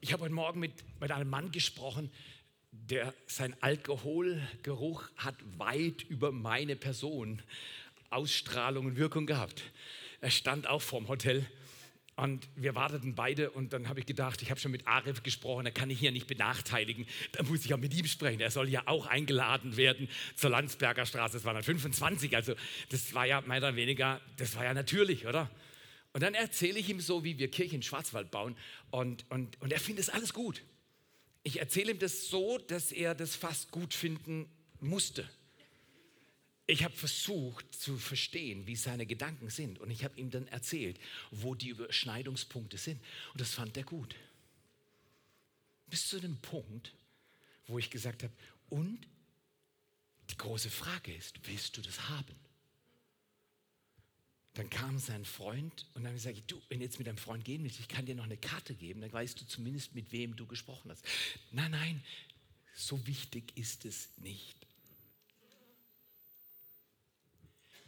[0.00, 2.10] Ich habe heute Morgen mit, mit einem Mann gesprochen,
[2.70, 7.42] der sein Alkoholgeruch hat weit über meine Person
[8.10, 9.62] Ausstrahlung und Wirkung gehabt.
[10.20, 11.46] Er stand auch vorm Hotel
[12.16, 15.66] und wir warteten beide und dann habe ich gedacht, ich habe schon mit Arif gesprochen,
[15.66, 17.06] er kann ich hier nicht benachteiligen.
[17.32, 18.40] Da muss ich auch mit ihm sprechen.
[18.40, 21.34] Er soll ja auch eingeladen werden zur Landsberger Straße.
[21.34, 22.54] Das war dann 25, also
[22.88, 25.50] das war ja mehr oder weniger, das war ja natürlich, oder?
[26.14, 28.56] Und dann erzähle ich ihm so, wie wir Kirche in Schwarzwald bauen
[28.90, 30.62] und, und, und er findet es alles gut.
[31.42, 34.48] Ich erzähle ihm das so, dass er das fast gut finden
[34.80, 35.28] musste
[36.66, 39.78] ich habe versucht zu verstehen, wie seine Gedanken sind.
[39.78, 40.98] Und ich habe ihm dann erzählt,
[41.30, 43.00] wo die Überschneidungspunkte sind.
[43.32, 44.16] Und das fand er gut.
[45.88, 46.92] Bis zu dem Punkt,
[47.68, 48.32] wo ich gesagt habe,
[48.68, 49.06] und
[50.30, 52.34] die große Frage ist, willst du das haben?
[54.54, 57.18] Dann kam sein Freund und dann habe ich gesagt, du, wenn du jetzt mit deinem
[57.18, 60.10] Freund gehen willst, ich kann dir noch eine Karte geben, dann weißt du zumindest, mit
[60.12, 61.04] wem du gesprochen hast.
[61.52, 62.02] Nein, nein,
[62.74, 64.65] so wichtig ist es nicht.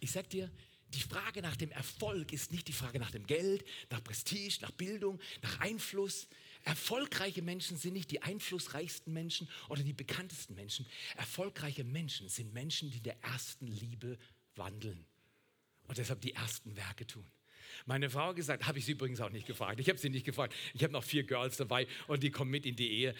[0.08, 0.50] Ich sag dir,
[0.94, 4.70] die Frage nach dem Erfolg ist nicht die Frage nach dem Geld, nach Prestige, nach
[4.70, 6.28] Bildung, nach Einfluss.
[6.64, 10.86] Erfolgreiche Menschen sind nicht die einflussreichsten Menschen oder die bekanntesten Menschen.
[11.18, 14.16] Erfolgreiche Menschen sind Menschen, die der ersten Liebe
[14.56, 15.04] wandeln
[15.88, 17.26] und deshalb die ersten Werke tun.
[17.86, 19.80] Meine Frau hat gesagt, habe ich sie übrigens auch nicht gefragt.
[19.80, 20.54] Ich habe sie nicht gefragt.
[20.74, 23.14] Ich habe noch vier Girls dabei und die kommen mit in die Ehe.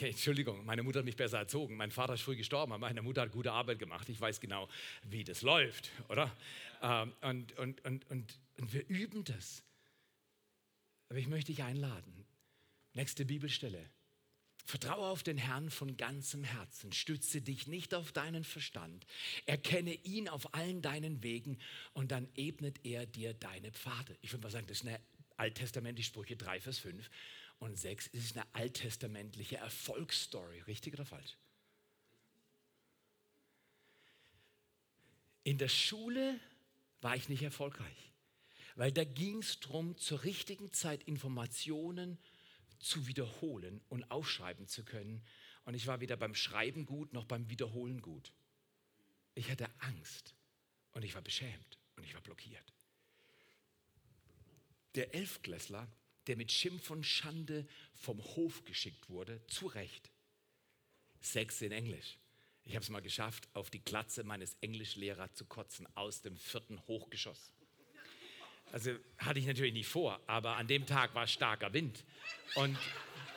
[0.00, 1.76] Entschuldigung, meine Mutter hat mich besser erzogen.
[1.76, 4.08] Mein Vater ist früh gestorben, aber meine Mutter hat gute Arbeit gemacht.
[4.08, 4.68] Ich weiß genau,
[5.08, 6.30] wie das läuft, oder?
[6.82, 9.62] Ähm, und, und, und, und, und wir üben das.
[11.08, 12.24] Aber ich möchte dich einladen.
[12.94, 13.90] Nächste Bibelstelle.
[14.66, 19.06] Vertraue auf den Herrn von ganzem Herzen, stütze dich nicht auf deinen Verstand,
[19.46, 21.58] erkenne ihn auf allen deinen Wegen
[21.92, 24.16] und dann ebnet er dir deine Pfade.
[24.20, 25.00] Ich würde mal sagen, das ist eine
[25.36, 27.10] alttestamentliche Sprüche 3, Vers 5
[27.60, 31.36] und 6 ist eine alttestamentliche Erfolgsstory, richtig oder falsch?
[35.42, 36.38] In der Schule
[37.00, 38.12] war ich nicht erfolgreich,
[38.76, 42.18] weil da ging es darum, zur richtigen Zeit Informationen
[42.80, 45.22] zu wiederholen und aufschreiben zu können.
[45.64, 48.32] Und ich war weder beim Schreiben gut noch beim Wiederholen gut.
[49.34, 50.34] Ich hatte Angst
[50.92, 52.74] und ich war beschämt und ich war blockiert.
[54.96, 55.86] Der Elfklässler,
[56.26, 60.10] der mit Schimpf und Schande vom Hof geschickt wurde, zu Recht.
[61.20, 62.18] Sechs in Englisch.
[62.64, 66.80] Ich habe es mal geschafft, auf die Glatze meines Englischlehrers zu kotzen aus dem vierten
[66.86, 67.52] Hochgeschoss.
[68.72, 72.04] Also hatte ich natürlich nicht vor, aber an dem Tag war starker Wind.
[72.54, 72.76] Und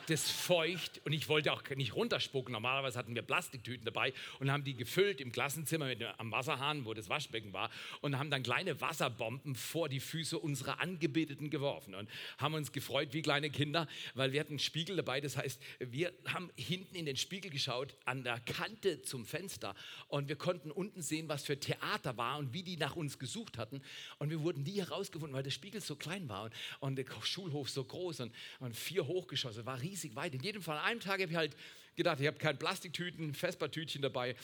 [0.06, 2.52] das feucht und ich wollte auch nicht runterspucken.
[2.52, 6.94] Normalerweise hatten wir Plastiktüten dabei und haben die gefüllt im Klassenzimmer mit, am Wasserhahn, wo
[6.94, 12.08] das Waschbecken war und haben dann kleine Wasserbomben vor die Füße unserer Angebeteten geworfen und
[12.38, 15.20] haben uns gefreut wie kleine Kinder, weil wir hatten einen Spiegel dabei.
[15.20, 19.74] Das heißt, wir haben hinten in den Spiegel geschaut, an der Kante zum Fenster
[20.08, 23.58] und wir konnten unten sehen, was für Theater war und wie die nach uns gesucht
[23.58, 23.82] hatten
[24.18, 27.70] und wir wurden nie herausgefunden, weil der Spiegel so klein war und, und der Schulhof
[27.70, 30.34] so groß und, und vier Hochgeschosse, war riesig weit.
[30.34, 31.56] In jedem Fall, an einem Tag habe ich halt
[31.96, 34.36] gedacht, ich habe keine Plastiktüten, Vespertütchen dabei.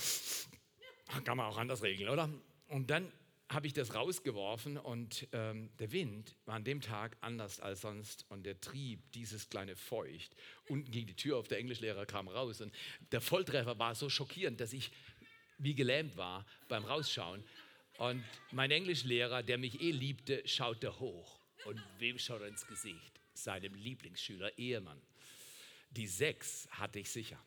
[1.24, 2.30] Kann man auch anders regeln, oder?
[2.68, 3.10] Und dann
[3.48, 8.24] habe ich das rausgeworfen und ähm, der Wind war an dem Tag anders als sonst
[8.28, 10.36] und der trieb dieses kleine Feucht.
[10.68, 12.72] Unten ging die Tür auf, der Englischlehrer kam raus und
[13.10, 14.92] der Volltreffer war so schockierend, dass ich
[15.58, 17.44] wie gelähmt war beim Rausschauen.
[17.98, 21.40] Und mein Englischlehrer, der mich eh liebte, schaute hoch.
[21.66, 23.20] Und wem schaut er ins Gesicht?
[23.34, 25.00] Seinem Lieblingsschüler, Ehemann.
[25.90, 27.42] Die sechs hatte ich sicher.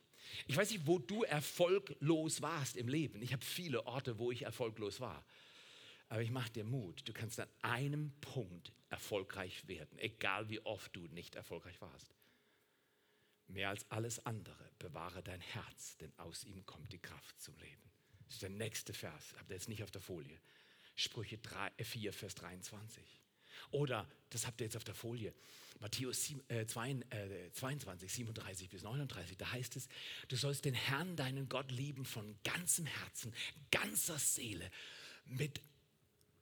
[0.47, 3.21] Ich weiß nicht, wo du erfolglos warst im Leben.
[3.21, 5.25] Ich habe viele Orte, wo ich erfolglos war.
[6.09, 7.07] Aber ich mache dir Mut.
[7.07, 12.13] Du kannst an einem Punkt erfolgreich werden, egal wie oft du nicht erfolgreich warst.
[13.47, 17.91] Mehr als alles andere bewahre dein Herz, denn aus ihm kommt die Kraft zum Leben.
[18.25, 20.39] Das ist der nächste Vers, habt ihr jetzt nicht auf der Folie.
[20.95, 23.22] Sprüche 3, 4, äh, Vers 23.
[23.71, 25.33] Oder, das habt ihr jetzt auf der Folie,
[25.79, 29.89] Matthäus 22, 37 äh, bis 39, da heißt es,
[30.29, 33.33] du sollst den Herrn, deinen Gott lieben von ganzem Herzen,
[33.69, 34.71] ganzer Seele,
[35.25, 35.59] mit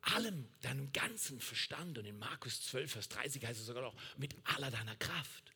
[0.01, 1.97] allem, deinem ganzen Verstand.
[1.97, 5.51] Und in Markus 12, Vers 30 heißt es sogar noch, mit aller deiner Kraft.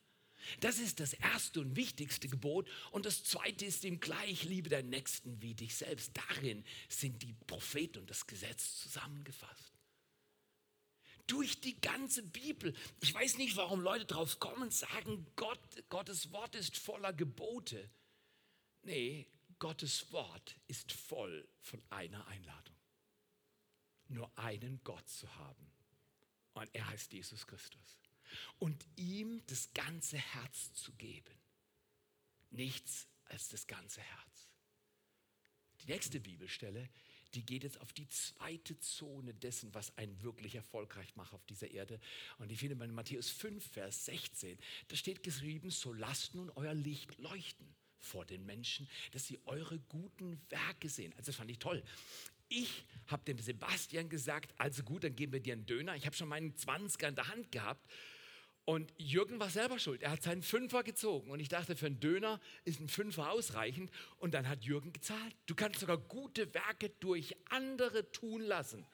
[0.60, 2.68] Das ist das erste und wichtigste Gebot.
[2.92, 6.12] Und das zweite ist ihm gleich, liebe deinen Nächsten wie dich selbst.
[6.14, 9.75] Darin sind die Propheten und das Gesetz zusammengefasst
[11.26, 12.74] durch die ganze Bibel.
[13.00, 17.90] Ich weiß nicht, warum Leute drauf kommen, sagen, Gott, Gottes Wort ist voller Gebote.
[18.82, 19.26] Nee,
[19.58, 22.76] Gottes Wort ist voll von einer Einladung.
[24.08, 25.72] Nur einen Gott zu haben.
[26.54, 27.98] Und er heißt Jesus Christus.
[28.58, 31.34] Und ihm das ganze Herz zu geben.
[32.50, 34.48] Nichts als das ganze Herz.
[35.80, 36.88] Die nächste Bibelstelle
[37.34, 41.70] die geht jetzt auf die zweite Zone dessen, was einen wirklich erfolgreich macht auf dieser
[41.70, 42.00] Erde.
[42.38, 44.58] Und ich finde bei Matthäus 5, Vers 16,
[44.88, 47.66] da steht geschrieben, so lasst nun euer Licht leuchten
[47.98, 51.12] vor den Menschen, dass sie eure guten Werke sehen.
[51.14, 51.82] Also das fand ich toll.
[52.48, 55.96] Ich habe dem Sebastian gesagt, also gut, dann geben wir dir einen Döner.
[55.96, 57.90] Ich habe schon meinen 20er in der Hand gehabt
[58.66, 60.02] und Jürgen war selber schuld.
[60.02, 61.30] Er hat seinen Fünfer gezogen.
[61.30, 63.92] Und ich dachte, für einen Döner ist ein Fünfer ausreichend.
[64.18, 65.36] Und dann hat Jürgen gezahlt.
[65.46, 68.84] Du kannst sogar gute Werke durch andere tun lassen.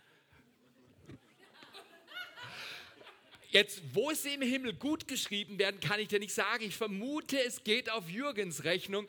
[3.49, 6.65] Jetzt, wo sie im Himmel gut geschrieben werden, kann ich dir nicht sagen.
[6.65, 9.07] Ich vermute, es geht auf Jürgens Rechnung.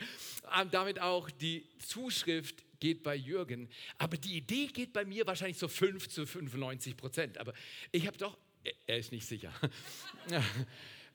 [0.57, 3.69] Ähm, damit auch die Zuschrift geht bei Jürgen.
[3.97, 7.37] Aber die Idee geht bei mir wahrscheinlich so 5 zu 95 Prozent.
[7.37, 7.53] Aber
[7.91, 8.37] ich habe doch
[8.87, 9.53] er ist nicht sicher.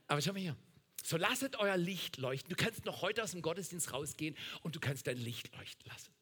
[0.06, 0.56] Aber schau mal hier.
[1.04, 2.50] So lasset euer Licht leuchten.
[2.50, 6.12] Du kannst noch heute aus dem Gottesdienst rausgehen und du kannst dein Licht leuchten lassen.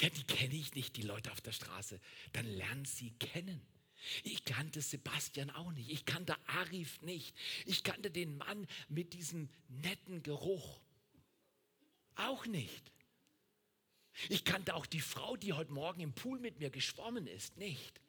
[0.00, 1.98] Ja, die kenne ich nicht, die Leute auf der Straße.
[2.32, 3.60] Dann lern sie kennen.
[4.24, 5.90] Ich kannte Sebastian auch nicht.
[5.90, 7.34] Ich kannte Arif nicht.
[7.66, 10.80] Ich kannte den Mann mit diesem netten Geruch
[12.16, 12.92] auch nicht.
[14.28, 18.00] Ich kannte auch die Frau, die heute Morgen im Pool mit mir geschwommen ist, nicht.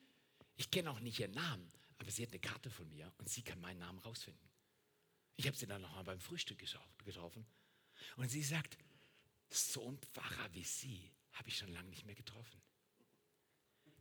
[0.57, 1.71] Ich kenne auch nicht ihren Namen.
[1.97, 4.49] Aber sie hat eine Karte von mir und sie kann meinen Namen rausfinden.
[5.35, 7.45] Ich habe sie dann nochmal beim Frühstück getroffen.
[8.17, 8.77] Und sie sagt,
[9.49, 12.61] so ein Pfarrer wie Sie habe ich schon lange nicht mehr getroffen.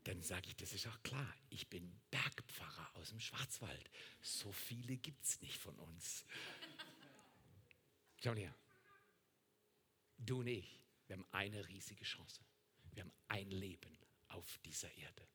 [0.05, 3.91] Dann sage ich, das ist auch klar, ich bin Bergpfarrer aus dem Schwarzwald.
[4.21, 6.25] So viele gibt es nicht von uns.
[8.23, 8.55] Schau her.
[10.19, 12.45] Du und ich, wir haben eine riesige Chance.
[12.93, 13.97] Wir haben ein Leben
[14.29, 15.27] auf dieser Erde.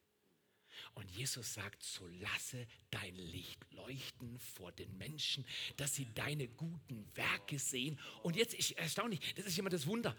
[0.93, 5.45] Und Jesus sagt, so lasse dein Licht leuchten vor den Menschen,
[5.77, 7.99] dass sie deine guten Werke sehen.
[8.23, 10.15] Und jetzt ist erstaunlich, das ist immer das Wunder.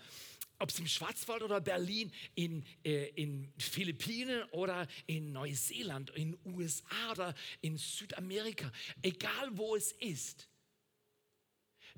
[0.60, 7.12] Ob es im Schwarzwald oder Berlin, in, äh, in Philippinen oder in Neuseeland, in USA
[7.12, 10.48] oder in Südamerika, egal wo es ist,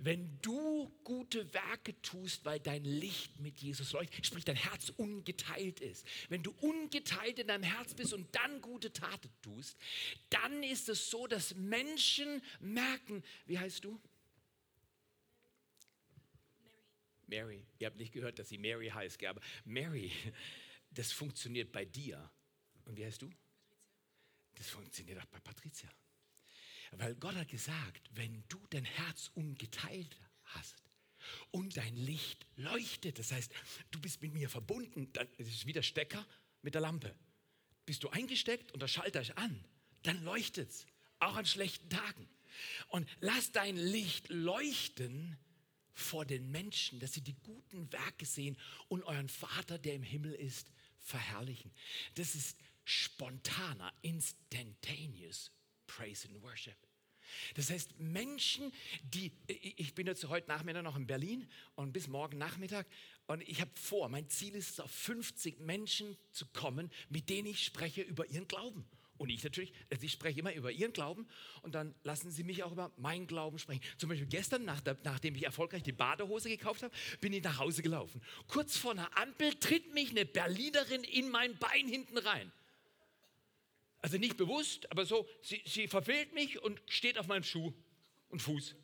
[0.02, 5.80] wenn du gute Werke tust, weil dein Licht mit Jesus leuchtet, sprich dein Herz ungeteilt
[5.80, 9.76] ist, wenn du ungeteilt in deinem Herz bist und dann gute Taten tust,
[10.30, 14.00] dann ist es so, dass Menschen merken, wie heißt du?
[17.26, 17.44] Mary.
[17.44, 17.66] Mary.
[17.78, 20.10] Ihr habt nicht gehört, dass sie Mary heißt, aber Mary,
[20.90, 22.30] das funktioniert bei dir.
[22.86, 23.30] Und wie heißt du?
[24.54, 25.90] Das funktioniert auch bei Patricia.
[26.92, 30.82] Weil Gott hat gesagt, wenn du dein Herz ungeteilt hast
[31.50, 33.52] und dein Licht leuchtet, das heißt,
[33.90, 36.26] du bist mit mir verbunden, dann ist es wie der Stecker
[36.62, 37.14] mit der Lampe.
[37.86, 39.64] Bist du eingesteckt und der Schalter ist an,
[40.02, 40.86] dann leuchtet es,
[41.18, 42.28] auch an schlechten Tagen.
[42.88, 45.38] Und lass dein Licht leuchten
[45.92, 48.56] vor den Menschen, dass sie die guten Werke sehen
[48.88, 51.70] und euren Vater, der im Himmel ist, verherrlichen.
[52.14, 55.52] Das ist spontaner, instantaneous
[55.96, 56.76] Praise and Worship.
[57.54, 58.72] Das heißt, Menschen,
[59.02, 62.86] die, ich bin jetzt heute Nachmittag noch in Berlin und bis morgen Nachmittag
[63.26, 67.48] und ich habe vor, mein Ziel ist es, auf 50 Menschen zu kommen, mit denen
[67.48, 68.84] ich spreche über ihren Glauben.
[69.18, 71.28] Und ich natürlich, also ich spreche immer über ihren Glauben
[71.60, 73.82] und dann lassen sie mich auch über meinen Glauben sprechen.
[73.98, 77.58] Zum Beispiel gestern, nach der, nachdem ich erfolgreich die Badehose gekauft habe, bin ich nach
[77.58, 78.22] Hause gelaufen.
[78.48, 82.50] Kurz vor einer Ampel tritt mich eine Berlinerin in mein Bein hinten rein.
[84.02, 87.72] Also nicht bewusst, aber so, sie, sie verfehlt mich und steht auf meinem Schuh
[88.30, 88.74] und Fuß.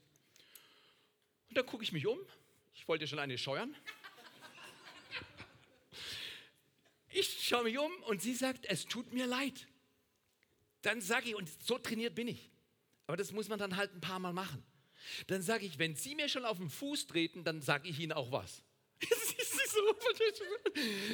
[1.48, 2.18] Und dann gucke ich mich um.
[2.74, 3.74] Ich wollte schon eine scheuern.
[7.08, 9.66] Ich schaue mich um und sie sagt, es tut mir leid.
[10.82, 12.50] Dann sage ich, und so trainiert bin ich,
[13.06, 14.62] aber das muss man dann halt ein paar Mal machen.
[15.26, 18.12] Dann sage ich, wenn Sie mir schon auf den Fuß treten, dann sage ich Ihnen
[18.12, 18.62] auch was.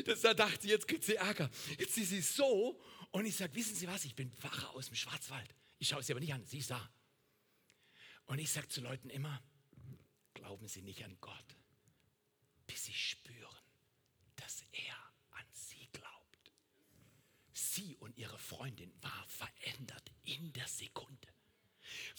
[0.05, 1.51] das, da dachte sie, jetzt kriegt sie Ärger.
[1.79, 2.81] Jetzt ist sie so
[3.13, 5.55] und ich sage, wissen Sie was, ich bin Pfarrer aus dem Schwarzwald.
[5.79, 6.91] Ich schaue sie aber nicht an, sie ist da.
[8.27, 9.43] Und ich sage zu Leuten immer,
[10.35, 11.57] glauben Sie nicht an Gott,
[12.67, 13.49] bis Sie spüren,
[14.37, 15.03] dass er
[17.73, 21.29] sie und ihre Freundin war verändert in der Sekunde.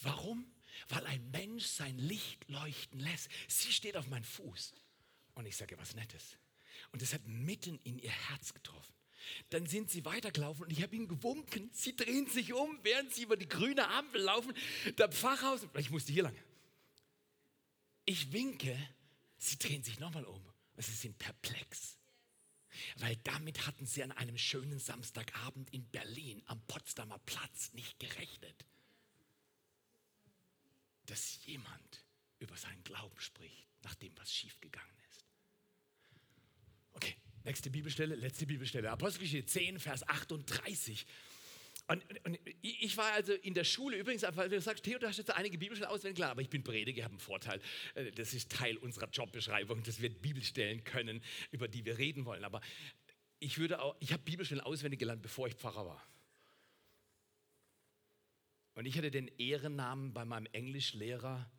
[0.02, 0.52] Warum?
[0.90, 3.30] Weil ein Mensch sein Licht leuchten lässt.
[3.48, 4.74] Sie steht auf meinem Fuß
[5.36, 6.38] und ich sage was Nettes.
[6.92, 8.94] Und das hat mitten in ihr Herz getroffen.
[9.50, 11.70] Dann sind sie weitergelaufen und ich habe ihnen gewunken.
[11.74, 14.54] Sie drehen sich um, während sie über die grüne Ampel laufen.
[14.98, 16.36] Der Pfarrhaus, ich musste hier lang.
[18.06, 18.78] Ich winke,
[19.38, 20.44] sie drehen sich nochmal um.
[20.78, 21.98] Sie sind perplex.
[22.98, 28.66] Weil damit hatten sie an einem schönen Samstagabend in Berlin am Potsdamer Platz nicht gerechnet,
[31.06, 32.06] dass jemand
[32.40, 35.26] über seinen Glauben spricht, nach dem was schiefgegangen ist.
[36.94, 41.06] Okay, nächste Bibelstelle, letzte Bibelstelle, Apostelgeschichte 10, Vers 38.
[41.88, 45.18] Und, und, ich war also in der Schule, übrigens, weil du sagst, Theo, du hast
[45.18, 47.60] jetzt einige Bibelstellen auswendig, klar, aber ich bin Prediger, habe einen Vorteil.
[47.96, 52.46] Äh, das ist Teil unserer Jobbeschreibung, dass wir Bibelstellen können, über die wir reden wollen.
[52.46, 52.62] Aber
[53.40, 56.08] ich würde auch, ich habe Bibelstellen auswendig gelernt, bevor ich Pfarrer war.
[58.76, 61.52] Und ich hatte den Ehrennamen bei meinem Englischlehrer,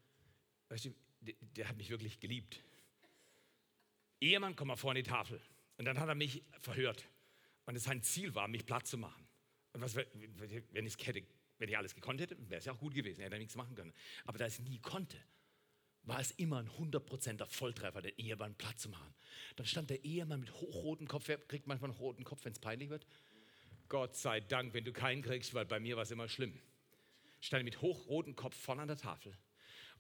[0.71, 2.61] weißt du, der, der hat mich wirklich geliebt.
[4.21, 5.41] Ehemann, komm mal vor an die Tafel.
[5.77, 7.09] Und dann hat er mich verhört.
[7.67, 9.27] Und sein Ziel war, mich platt zu machen.
[9.73, 10.07] Und was, wenn,
[10.87, 11.27] ich hätte,
[11.59, 13.75] wenn ich alles gekonnt hätte, wäre es ja auch gut gewesen, hätte er nichts machen
[13.75, 13.93] können.
[14.25, 15.17] Aber da ich es nie konnte,
[16.03, 19.15] war es immer ein 100%er Volltreffer, den Ehemann platt zu machen.
[19.57, 22.59] Dann stand der Ehemann mit hochrotem Kopf, wer kriegt manchmal einen roten Kopf, wenn es
[22.59, 23.07] peinlich wird?
[23.89, 26.61] Gott sei Dank, wenn du keinen kriegst, weil bei mir war es immer schlimm.
[27.41, 29.37] Stand mit hochrotem Kopf vorne an der Tafel.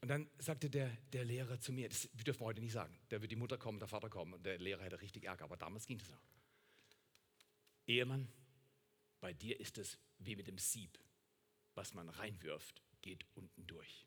[0.05, 3.23] Und dann sagte der, der Lehrer zu mir, das dürfen wir heute nicht sagen, da
[3.23, 5.87] wird die Mutter kommen, der Vater kommen und der Lehrer hätte richtig Ärger, aber damals
[5.87, 6.21] ging es noch.
[7.87, 8.29] Ehemann,
[9.23, 10.99] bei dir ist es wie mit dem Sieb.
[11.75, 14.07] Was man reinwirft, geht unten durch.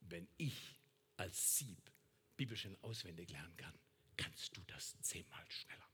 [0.00, 0.80] Wenn ich
[1.18, 1.92] als Sieb
[2.38, 3.78] Bibelstellen auswendig lernen kann,
[4.16, 5.91] kannst du das zehnmal schneller.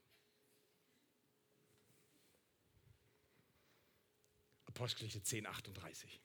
[4.69, 6.21] Apostelgeschichte 10, 38.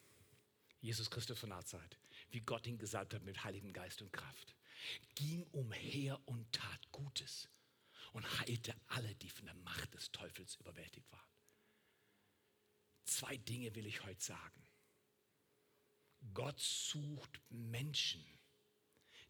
[0.82, 1.98] Jesus Christus von Nazareth,
[2.30, 4.56] wie Gott ihn gesalbt hat mit Heiligem Geist und Kraft,
[5.16, 7.48] ging umher und tat Gutes
[8.12, 11.22] und heilte alle, die von der Macht des Teufels überwältigt waren.
[13.06, 14.68] Zwei Dinge will ich heute sagen.
[16.34, 18.24] Gott sucht Menschen,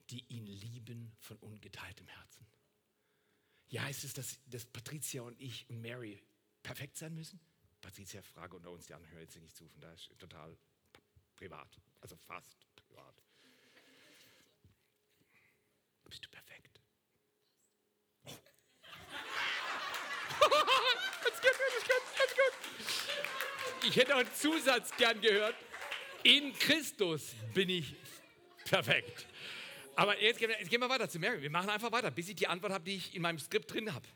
[0.10, 2.48] die ihn lieben von ungeteiltem Herzen.
[3.68, 6.22] Ja, heißt es, dass, dass Patricia und ich und Mary
[6.64, 7.40] perfekt sein müssen?
[7.84, 10.58] Patricia, Frage unter uns, die anderen hören jetzt nicht zu, von daher ist total
[11.36, 13.22] privat, also fast privat.
[16.06, 16.80] Bist du perfekt?
[23.86, 25.56] Ich hätte auch einen Zusatz gern gehört.
[26.24, 27.94] In Christus bin ich
[28.64, 29.28] perfekt.
[29.98, 31.42] Aber jetzt, jetzt gehen wir weiter zu Mary.
[31.42, 33.94] Wir machen einfach weiter, bis ich die Antwort habe, die ich in meinem Skript drin
[33.94, 34.08] habe.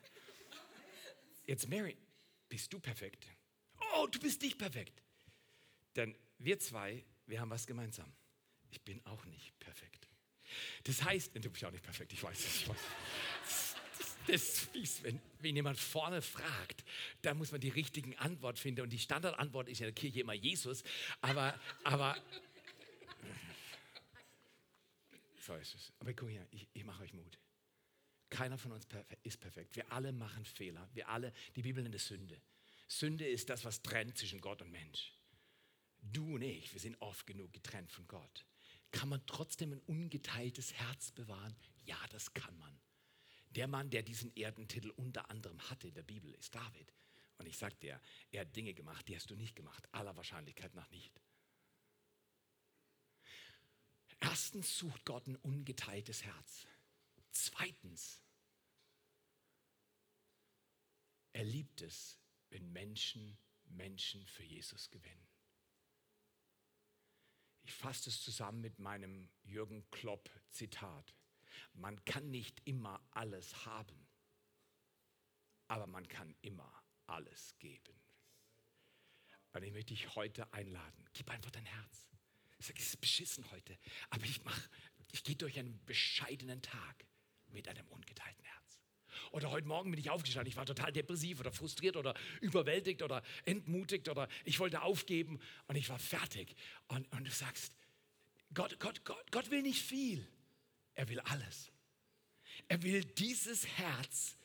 [1.45, 1.97] Jetzt, Mary,
[2.47, 3.27] bist du perfekt?
[3.97, 5.01] Oh, du bist nicht perfekt.
[5.95, 8.11] Denn wir zwei, wir haben was gemeinsam.
[8.69, 10.07] Ich bin auch nicht perfekt.
[10.83, 12.61] Das heißt, du bist auch nicht perfekt, ich weiß es.
[12.61, 12.77] Ich weiß.
[14.27, 16.83] Das ist fies, wenn, wenn jemand vorne fragt,
[17.21, 18.81] da muss man die richtigen Antwort finden.
[18.81, 20.83] Und die Standardantwort ist in der Kirche immer Jesus.
[21.21, 22.21] Aber, aber
[25.39, 25.93] so ist es.
[25.99, 27.39] Aber guck hier, ich, ich mache euch Mut.
[28.29, 28.85] Keiner von uns
[29.23, 29.75] ist perfekt.
[29.77, 30.87] Wir alle machen Fehler.
[30.93, 32.39] Wir alle, die Bibel nennt es Sünde.
[32.87, 35.13] Sünde ist das, was trennt zwischen Gott und Mensch.
[36.01, 38.45] Du und ich, wir sind oft genug getrennt von Gott.
[38.91, 41.55] Kann man trotzdem ein ungeteiltes Herz bewahren?
[41.83, 42.79] Ja, das kann man.
[43.49, 46.93] Der Mann, der diesen Erdentitel unter anderem hatte in der Bibel, ist David.
[47.37, 49.87] Und ich sage dir, er hat Dinge gemacht, die hast du nicht gemacht.
[49.91, 51.21] Aller Wahrscheinlichkeit nach nicht.
[54.19, 56.67] Erstens sucht Gott ein ungeteiltes Herz.
[57.31, 58.21] Zweitens,
[61.33, 62.17] er liebt es,
[62.49, 63.37] wenn Menschen
[63.69, 65.27] Menschen für Jesus gewinnen.
[67.63, 71.13] Ich fasse es zusammen mit meinem Jürgen Klopp Zitat.
[71.73, 74.07] Man kann nicht immer alles haben,
[75.67, 76.71] aber man kann immer
[77.07, 77.93] alles geben.
[79.53, 81.09] Und ich möchte dich heute einladen.
[81.13, 82.07] Gib einfach dein Herz.
[82.59, 83.77] Ich sage, es ist beschissen heute,
[84.09, 84.39] aber ich
[85.11, 87.05] ich gehe durch einen bescheidenen Tag
[87.47, 88.66] mit einem ungeteilten Herz.
[89.31, 93.23] Oder heute Morgen bin ich aufgestanden, ich war total depressiv oder frustriert oder überwältigt oder
[93.45, 96.55] entmutigt oder ich wollte aufgeben und ich war fertig.
[96.87, 97.73] Und, und du sagst,
[98.53, 100.25] Gott, Gott, Gott, Gott will nicht viel,
[100.95, 101.71] er will alles.
[102.67, 104.37] Er will dieses Herz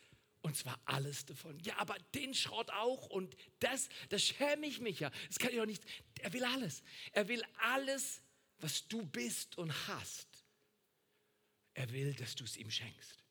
[0.42, 1.58] und zwar alles davon.
[1.60, 5.10] Ja, aber den Schrott auch und das, das schäme ich mich ja.
[5.28, 5.84] Das kann ich doch nicht.
[6.20, 6.82] Er will alles.
[7.12, 8.20] Er will alles,
[8.58, 10.28] was du bist und hast.
[11.74, 13.21] Er will, dass du es ihm schenkst.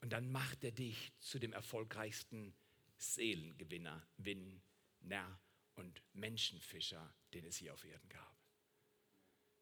[0.00, 2.54] Und dann macht er dich zu dem erfolgreichsten
[2.96, 5.40] Seelengewinner, Winner
[5.74, 8.36] und Menschenfischer, den es hier auf Erden gab.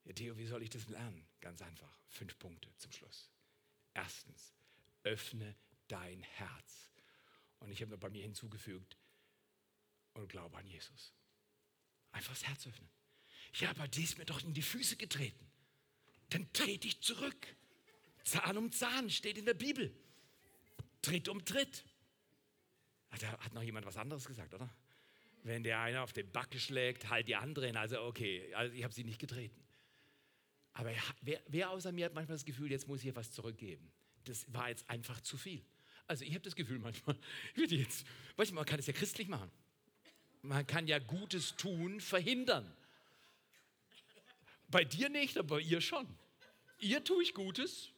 [0.04, 1.26] Ja, Theo, wie soll ich das lernen?
[1.40, 1.98] Ganz einfach.
[2.08, 3.30] Fünf Punkte zum Schluss.
[3.92, 4.54] Erstens,
[5.02, 5.56] öffne
[5.88, 6.90] dein Herz.
[7.58, 8.96] Und ich habe noch bei mir hinzugefügt,
[10.16, 11.12] und glaube an Jesus.
[12.12, 12.88] Einfach das Herz öffnen.
[13.54, 15.50] Ja, aber die ist mir doch in die Füße getreten.
[16.30, 17.56] Dann trete ich zurück.
[18.24, 19.94] Zahn um Zahn steht in der Bibel.
[21.06, 21.84] Tritt um Tritt.
[23.20, 24.68] Da hat noch jemand was anderes gesagt, oder?
[25.44, 27.76] Wenn der eine auf den Backe schlägt, halt die andere hin.
[27.76, 29.62] Also okay, also ich habe sie nicht getreten.
[30.72, 30.90] Aber
[31.22, 33.88] wer, wer außer mir hat manchmal das Gefühl, jetzt muss ich hier was zurückgeben.
[34.24, 35.64] Das war jetzt einfach zu viel.
[36.08, 37.16] Also ich habe das Gefühl manchmal,
[37.56, 38.04] jetzt,
[38.34, 39.50] weißt man kann es ja christlich machen.
[40.42, 42.76] Man kann ja Gutes tun verhindern.
[44.68, 46.08] Bei dir nicht, aber bei ihr schon.
[46.80, 47.92] Ihr tue ich Gutes,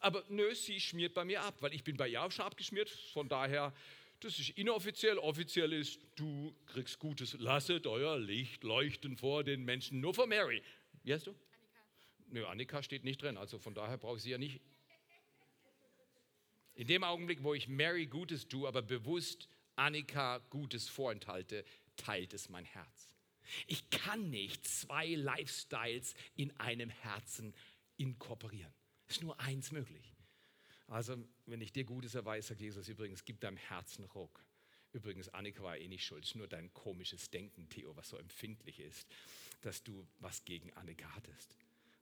[0.00, 2.88] aber nö, sie schmiert bei mir ab, weil ich bin bei ihr auch schon abgeschmiert.
[3.12, 3.74] Von daher,
[4.20, 5.18] das ist inoffiziell.
[5.18, 7.34] Offiziell ist, du kriegst Gutes.
[7.38, 10.00] Lasset euer Licht leuchten vor den Menschen.
[10.00, 10.62] Nur vor Mary.
[11.02, 11.30] Wie heißt du?
[11.30, 12.30] Annika.
[12.30, 14.60] Nö, Annika steht nicht drin, also von daher brauche ich sie ja nicht
[16.78, 21.64] in dem Augenblick, wo ich Mary Gutes tue, aber bewusst Annika Gutes vorenthalte,
[21.96, 23.12] teilt es mein Herz.
[23.66, 27.52] Ich kann nicht zwei Lifestyles in einem Herzen
[27.96, 28.72] inkorporieren.
[29.08, 30.14] Ist nur eins möglich.
[30.86, 34.44] Also, wenn ich dir Gutes erweise, sagt Jesus übrigens, gib deinem Herzen Ruck.
[34.92, 38.16] Übrigens, Annika war eh nicht schuld, es ist nur dein komisches Denken, Theo, was so
[38.16, 39.06] empfindlich ist,
[39.60, 41.56] dass du was gegen Annika hattest.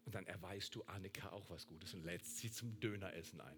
[0.05, 3.57] Und dann erweist du Annika auch was Gutes und lädst sie zum Döneressen ein.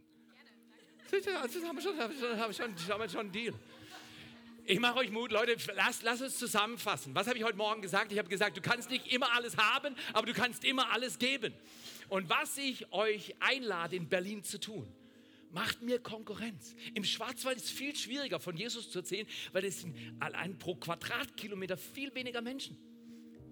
[1.10, 3.54] Das haben wir schon, haben wir schon, haben wir schon einen Deal.
[4.70, 7.14] Ich mache euch Mut, Leute, lasst lass uns zusammenfassen.
[7.14, 8.12] Was habe ich heute Morgen gesagt?
[8.12, 11.54] Ich habe gesagt, du kannst nicht immer alles haben, aber du kannst immer alles geben.
[12.10, 14.86] Und was ich euch einlade, in Berlin zu tun,
[15.52, 16.76] macht mir Konkurrenz.
[16.92, 20.74] Im Schwarzwald ist es viel schwieriger, von Jesus zu erzählen, weil es sind allein pro
[20.74, 22.76] Quadratkilometer viel weniger Menschen.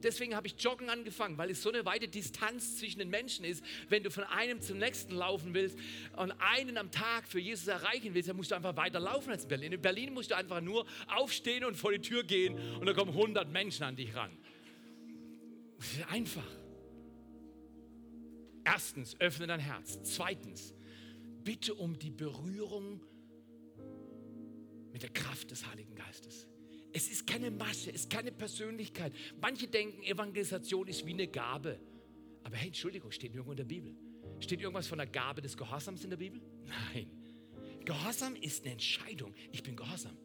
[0.07, 3.64] Deswegen habe ich Joggen angefangen, weil es so eine weite Distanz zwischen den Menschen ist.
[3.88, 5.76] Wenn du von einem zum nächsten laufen willst
[6.16, 9.42] und einen am Tag für Jesus erreichen willst, dann musst du einfach weiter laufen als
[9.42, 9.72] in Berlin.
[9.72, 13.11] In Berlin musst du einfach nur aufstehen und vor die Tür gehen und da kommen
[13.11, 14.30] 100 Menschen an dich ran.
[15.78, 16.46] Das ist einfach.
[18.62, 19.98] Erstens, öffne dein Herz.
[20.04, 20.72] Zweitens,
[21.42, 23.00] bitte um die Berührung
[24.92, 26.46] mit der Kraft des Heiligen Geistes.
[26.97, 29.12] Es ist keine Masse, es ist keine Persönlichkeit.
[29.38, 31.78] Manche denken, Evangelisation ist wie eine Gabe.
[32.42, 33.94] Aber hey, Entschuldigung, steht irgendwo in der Bibel?
[34.40, 36.40] Steht irgendwas von der Gabe des Gehorsams in der Bibel?
[36.64, 37.11] Nein.
[37.84, 39.34] Gehorsam ist eine Entscheidung.
[39.53, 40.16] Ich bin gehorsam.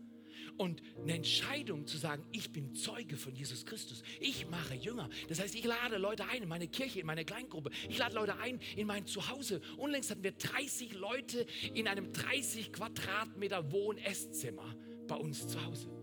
[0.55, 4.01] Und eine Entscheidung zu sagen, ich bin Zeuge von Jesus Christus.
[4.21, 5.09] Ich mache Jünger.
[5.27, 7.71] Das heißt, ich lade Leute ein in meine Kirche, in meine Kleingruppe.
[7.89, 9.59] Ich lade Leute ein in mein Zuhause.
[9.75, 14.73] Unlängst hatten wir 30 Leute in einem 30 Quadratmeter Wohn-Esszimmer
[15.05, 16.00] bei uns zu Hause.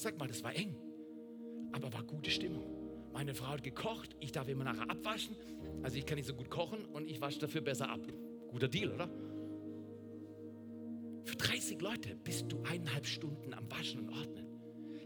[0.00, 0.74] Sag mal, das war eng,
[1.72, 2.64] aber war gute Stimmung.
[3.12, 5.36] Meine Frau hat gekocht, ich darf immer nachher abwaschen.
[5.82, 8.00] Also ich kann nicht so gut kochen und ich wasche dafür besser ab.
[8.48, 9.10] Guter Deal, oder?
[11.26, 14.46] Für 30 Leute bist du eineinhalb Stunden am Waschen und Ordnen.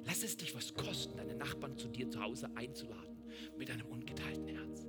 [0.05, 3.19] Lass es dich was kosten, deine Nachbarn zu dir zu Hause einzuladen
[3.59, 4.84] mit einem ungeteilten Herz.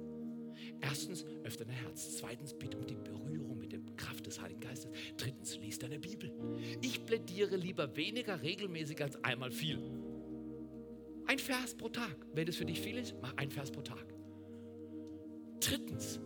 [0.82, 2.18] Erstens, öffne dein Herz.
[2.18, 4.92] Zweitens, bitte um die Berührung mit der Kraft des Heiligen Geistes.
[5.18, 6.32] Drittens, lies deine Bibel.
[6.82, 9.80] Ich plädiere lieber weniger regelmäßig als einmal viel.
[11.28, 12.16] Ein Vers pro Tag.
[12.34, 14.06] Wenn es für dich viel ist, mach ein Vers pro Tag.
[15.60, 16.20] Drittens,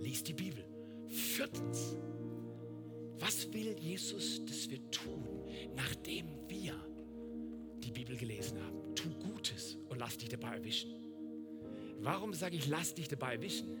[0.00, 0.64] lies die Bibel.
[1.08, 1.96] Viertens,
[3.18, 5.26] was will Jesus, dass wir tun,
[5.74, 6.74] nachdem wir
[7.82, 8.94] die Bibel gelesen haben?
[8.94, 11.07] Tu Gutes und lass dich dabei erwischen.
[12.00, 13.80] Warum sage ich, lass dich dabei erwischen?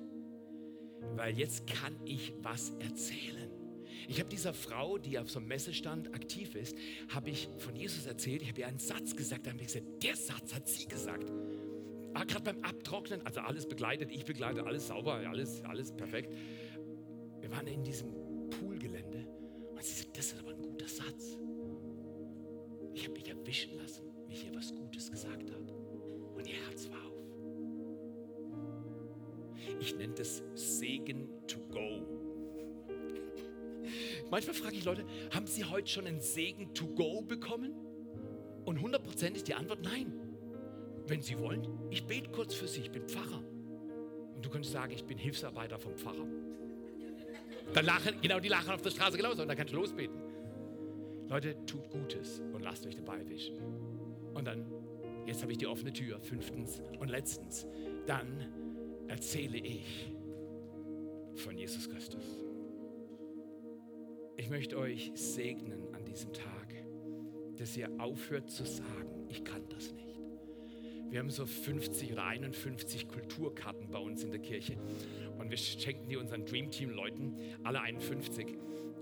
[1.16, 3.50] Weil jetzt kann ich was erzählen.
[4.08, 6.76] Ich habe dieser Frau, die auf so einem Messestand aktiv ist,
[7.10, 8.42] habe ich von Jesus erzählt.
[8.42, 9.46] Ich habe ihr einen Satz gesagt.
[9.46, 11.30] Dann habe ich gesagt, der Satz hat sie gesagt.
[12.14, 16.34] Ah, Gerade beim Abtrocknen, also alles begleitet, ich begleite, alles sauber, alles, alles perfekt.
[17.40, 18.12] Wir waren in diesem
[18.50, 19.26] Poolgelände
[19.70, 21.36] und sie sagt, das ist aber ein guter Satz.
[22.94, 25.72] Ich habe mich erwischen lassen, wie ich ihr was Gutes gesagt habe.
[26.34, 27.07] Und ihr Herz war.
[29.80, 32.06] Ich nenne das Segen to go.
[34.30, 37.74] Manchmal frage ich Leute, haben Sie heute schon einen Segen to go bekommen?
[38.64, 40.12] Und 100% ist die Antwort nein.
[41.06, 43.42] Wenn Sie wollen, ich bete kurz für Sie, ich bin Pfarrer.
[44.34, 46.26] Und du könntest sagen, ich bin Hilfsarbeiter vom Pfarrer.
[47.72, 50.16] Dann lachen, genau die lachen auf der Straße genauso und dann kannst du losbeten.
[51.28, 53.56] Leute, tut Gutes und lasst euch dabei wischen.
[54.34, 54.70] Und dann,
[55.26, 57.66] jetzt habe ich die offene Tür, fünftens und letztens,
[58.06, 58.46] dann
[59.08, 60.12] erzähle ich
[61.34, 62.24] von Jesus Christus.
[64.36, 66.74] Ich möchte euch segnen an diesem Tag,
[67.56, 70.08] dass ihr aufhört zu sagen, ich kann das nicht.
[71.10, 74.76] Wir haben so 50 oder 51 Kulturkarten bei uns in der Kirche
[75.38, 78.46] und wir schenken die unseren Dream Team Leuten, alle 51.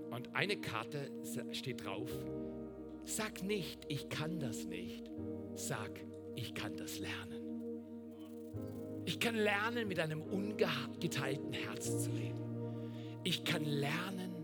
[0.09, 1.11] Und eine Karte
[1.51, 2.09] steht drauf,
[3.03, 5.11] sag nicht, ich kann das nicht,
[5.55, 5.99] sag,
[6.35, 7.46] ich kann das lernen.
[9.07, 12.43] Ich kann lernen, mit einem ungeteilten Herz zu leben.
[13.23, 14.35] Ich kann lernen,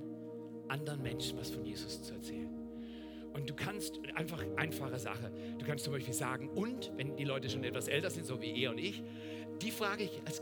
[0.69, 2.49] anderen Menschen was von Jesus zu erzählen.
[3.33, 7.49] Und du kannst einfach, einfache Sache, du kannst zum Beispiel sagen, und wenn die Leute
[7.49, 9.03] schon etwas älter sind, so wie er und ich,
[9.61, 10.39] die frage ich, als,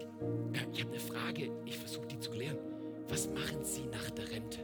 [0.71, 2.59] ich habe eine Frage, ich versuche die zu klären.
[3.07, 4.59] Was machen Sie nach der Rente?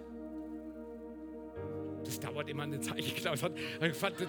[2.04, 3.42] Das dauert immer eine Zeit, genau, das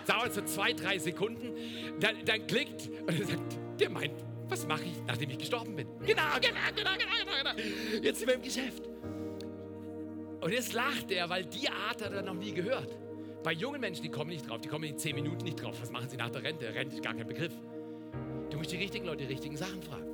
[0.06, 1.52] dauert so zwei, drei Sekunden,
[2.00, 4.14] dann, dann klickt und er sagt, der meint,
[4.48, 5.86] was mache ich, nachdem ich gestorben bin?
[6.06, 8.02] Genau, genau, genau, genau, genau.
[8.02, 8.88] Jetzt sind wir im Geschäft.
[10.40, 12.96] Und jetzt lacht er, weil die Art hat er noch nie gehört.
[13.42, 15.76] Bei jungen Menschen, die kommen nicht drauf, die kommen in zehn Minuten nicht drauf.
[15.80, 16.72] Was machen sie nach der Rente?
[16.74, 17.52] Rente ist gar kein Begriff.
[18.50, 20.06] Du musst die richtigen Leute die richtigen Sachen fragen.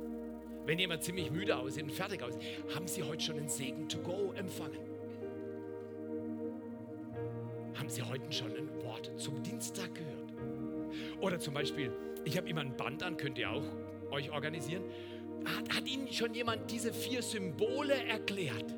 [0.65, 2.41] Wenn jemand ziemlich müde aussieht und fertig aussieht,
[2.73, 4.79] haben sie heute schon einen Segen to go empfangen?
[7.75, 10.33] Haben sie heute schon ein Wort zum Dienstag gehört?
[11.21, 11.91] Oder zum Beispiel,
[12.23, 13.63] ich habe immer ein Band an, könnt ihr auch
[14.15, 14.83] euch organisieren.
[15.45, 18.73] Hat, hat Ihnen schon jemand diese vier Symbole erklärt?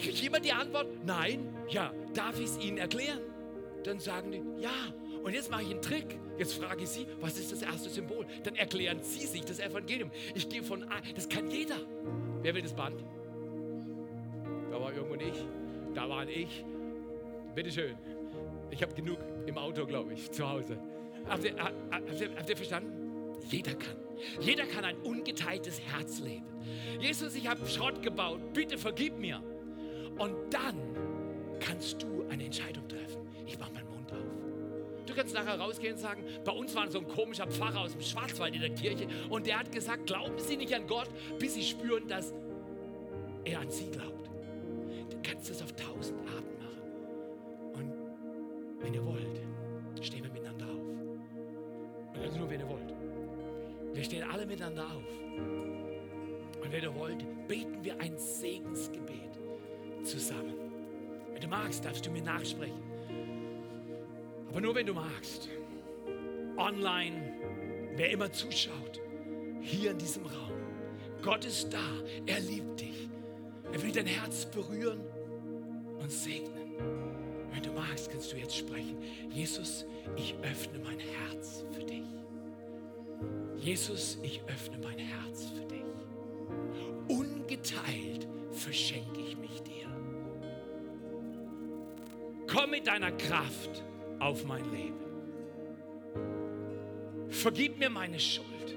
[0.00, 0.86] Jemand die Antwort?
[1.04, 1.48] Nein.
[1.68, 3.20] Ja, darf ich es Ihnen erklären?
[3.84, 4.70] Dann sagen die, ja.
[5.22, 6.18] Und jetzt mache ich einen Trick.
[6.38, 8.26] Jetzt frage ich Sie, was ist das erste Symbol?
[8.42, 10.10] Dann erklären Sie sich das Evangelium.
[10.34, 11.76] Ich gehe von, das kann jeder.
[12.42, 13.04] Wer will das Band?
[14.70, 15.44] Da war irgendwo nicht.
[15.94, 16.64] Da war ich.
[17.54, 17.96] Bitteschön.
[18.70, 20.78] Ich habe genug im Auto, glaube ich, zu Hause.
[21.28, 23.01] Habt ihr, habt, ihr, habt ihr verstanden?
[23.50, 23.96] Jeder kann.
[24.40, 26.46] Jeder kann ein ungeteiltes Herz leben.
[27.00, 28.52] Jesus, ich habe Schrott gebaut.
[28.52, 29.42] Bitte vergib mir.
[30.18, 30.76] Und dann
[31.60, 33.26] kannst du eine Entscheidung treffen.
[33.46, 34.18] Ich mache meinen Mund auf.
[35.06, 38.02] Du kannst nachher rausgehen und sagen, bei uns war so ein komischer Pfarrer aus dem
[38.02, 41.62] Schwarzwald in der Kirche und der hat gesagt, glauben Sie nicht an Gott, bis Sie
[41.62, 42.32] spüren, dass
[43.44, 44.30] er an Sie glaubt.
[45.10, 46.82] Du kannst das auf tausend Arten machen.
[47.74, 47.92] Und
[48.80, 49.40] wenn ihr wollt,
[50.00, 52.14] stehen wir miteinander auf.
[52.14, 52.91] Und also nur, wenn ihr wollt.
[53.94, 55.04] Wir stehen alle miteinander auf.
[56.62, 59.38] Und wenn ihr wollt, beten wir ein Segensgebet
[60.04, 60.54] zusammen.
[61.32, 62.82] Wenn du magst, darfst du mir nachsprechen.
[64.48, 65.48] Aber nur wenn du magst.
[66.56, 67.32] Online,
[67.96, 69.00] wer immer zuschaut,
[69.60, 70.52] hier in diesem Raum.
[71.22, 71.84] Gott ist da,
[72.26, 73.08] er liebt dich.
[73.72, 75.00] Er will dein Herz berühren
[75.98, 76.74] und segnen.
[77.52, 78.98] Wenn du magst, kannst du jetzt sprechen.
[79.30, 79.86] Jesus,
[80.16, 82.21] ich öffne mein Herz für dich.
[83.62, 85.84] Jesus, ich öffne mein Herz für dich.
[87.06, 89.86] Ungeteilt verschenke ich mich dir.
[92.48, 93.84] Komm mit deiner Kraft
[94.18, 95.00] auf mein Leben.
[97.28, 98.76] Vergib mir meine Schuld.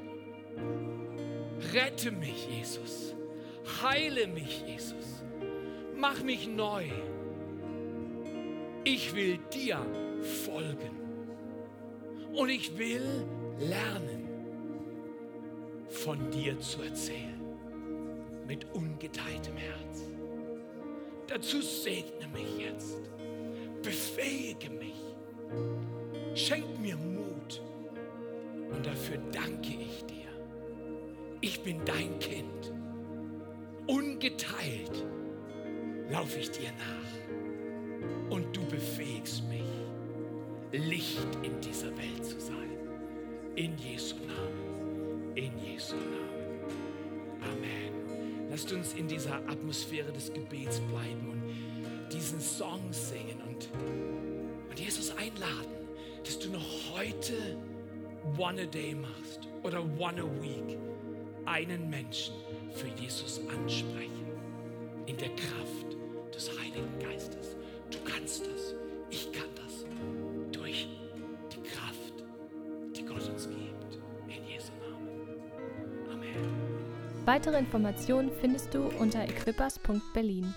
[1.74, 3.16] Rette mich, Jesus.
[3.82, 5.24] Heile mich, Jesus.
[5.98, 6.86] Mach mich neu.
[8.84, 9.84] Ich will dir
[10.46, 10.96] folgen.
[12.36, 13.26] Und ich will
[13.60, 14.25] lernen,
[16.06, 17.41] von dir zu erzählen.
[18.47, 20.03] Mit ungeteiltem Herz.
[21.26, 23.10] Dazu segne mich jetzt.
[23.82, 25.01] Befähige mich.
[26.36, 27.60] Schenk mir Mut.
[28.72, 30.30] Und dafür danke ich dir.
[31.41, 32.72] Ich bin dein Kind.
[33.88, 35.03] Ungeteilt
[36.12, 38.30] laufe ich dir nach.
[38.30, 39.64] Und du befähigst mich,
[40.72, 42.78] Licht in dieser Welt zu sein.
[43.56, 44.64] In Jesu Namen.
[45.36, 46.72] In Jesu Namen.
[47.42, 48.50] Amen.
[48.50, 53.70] Lasst uns in dieser Atmosphäre des Gebets bleiben und diesen Song singen und,
[54.70, 55.76] und Jesus einladen,
[56.24, 56.64] dass du noch
[56.96, 57.58] heute
[58.38, 60.78] One a Day machst oder One a Week
[61.46, 62.36] einen Menschen
[62.72, 64.26] für Jesus ansprechen.
[65.06, 65.98] In der Kraft
[66.34, 67.58] des Heiligen Geistes.
[67.92, 68.74] Du kannst das.
[69.10, 69.86] Ich kann das.
[77.26, 80.54] Weitere Informationen findest du unter equippers.berlin.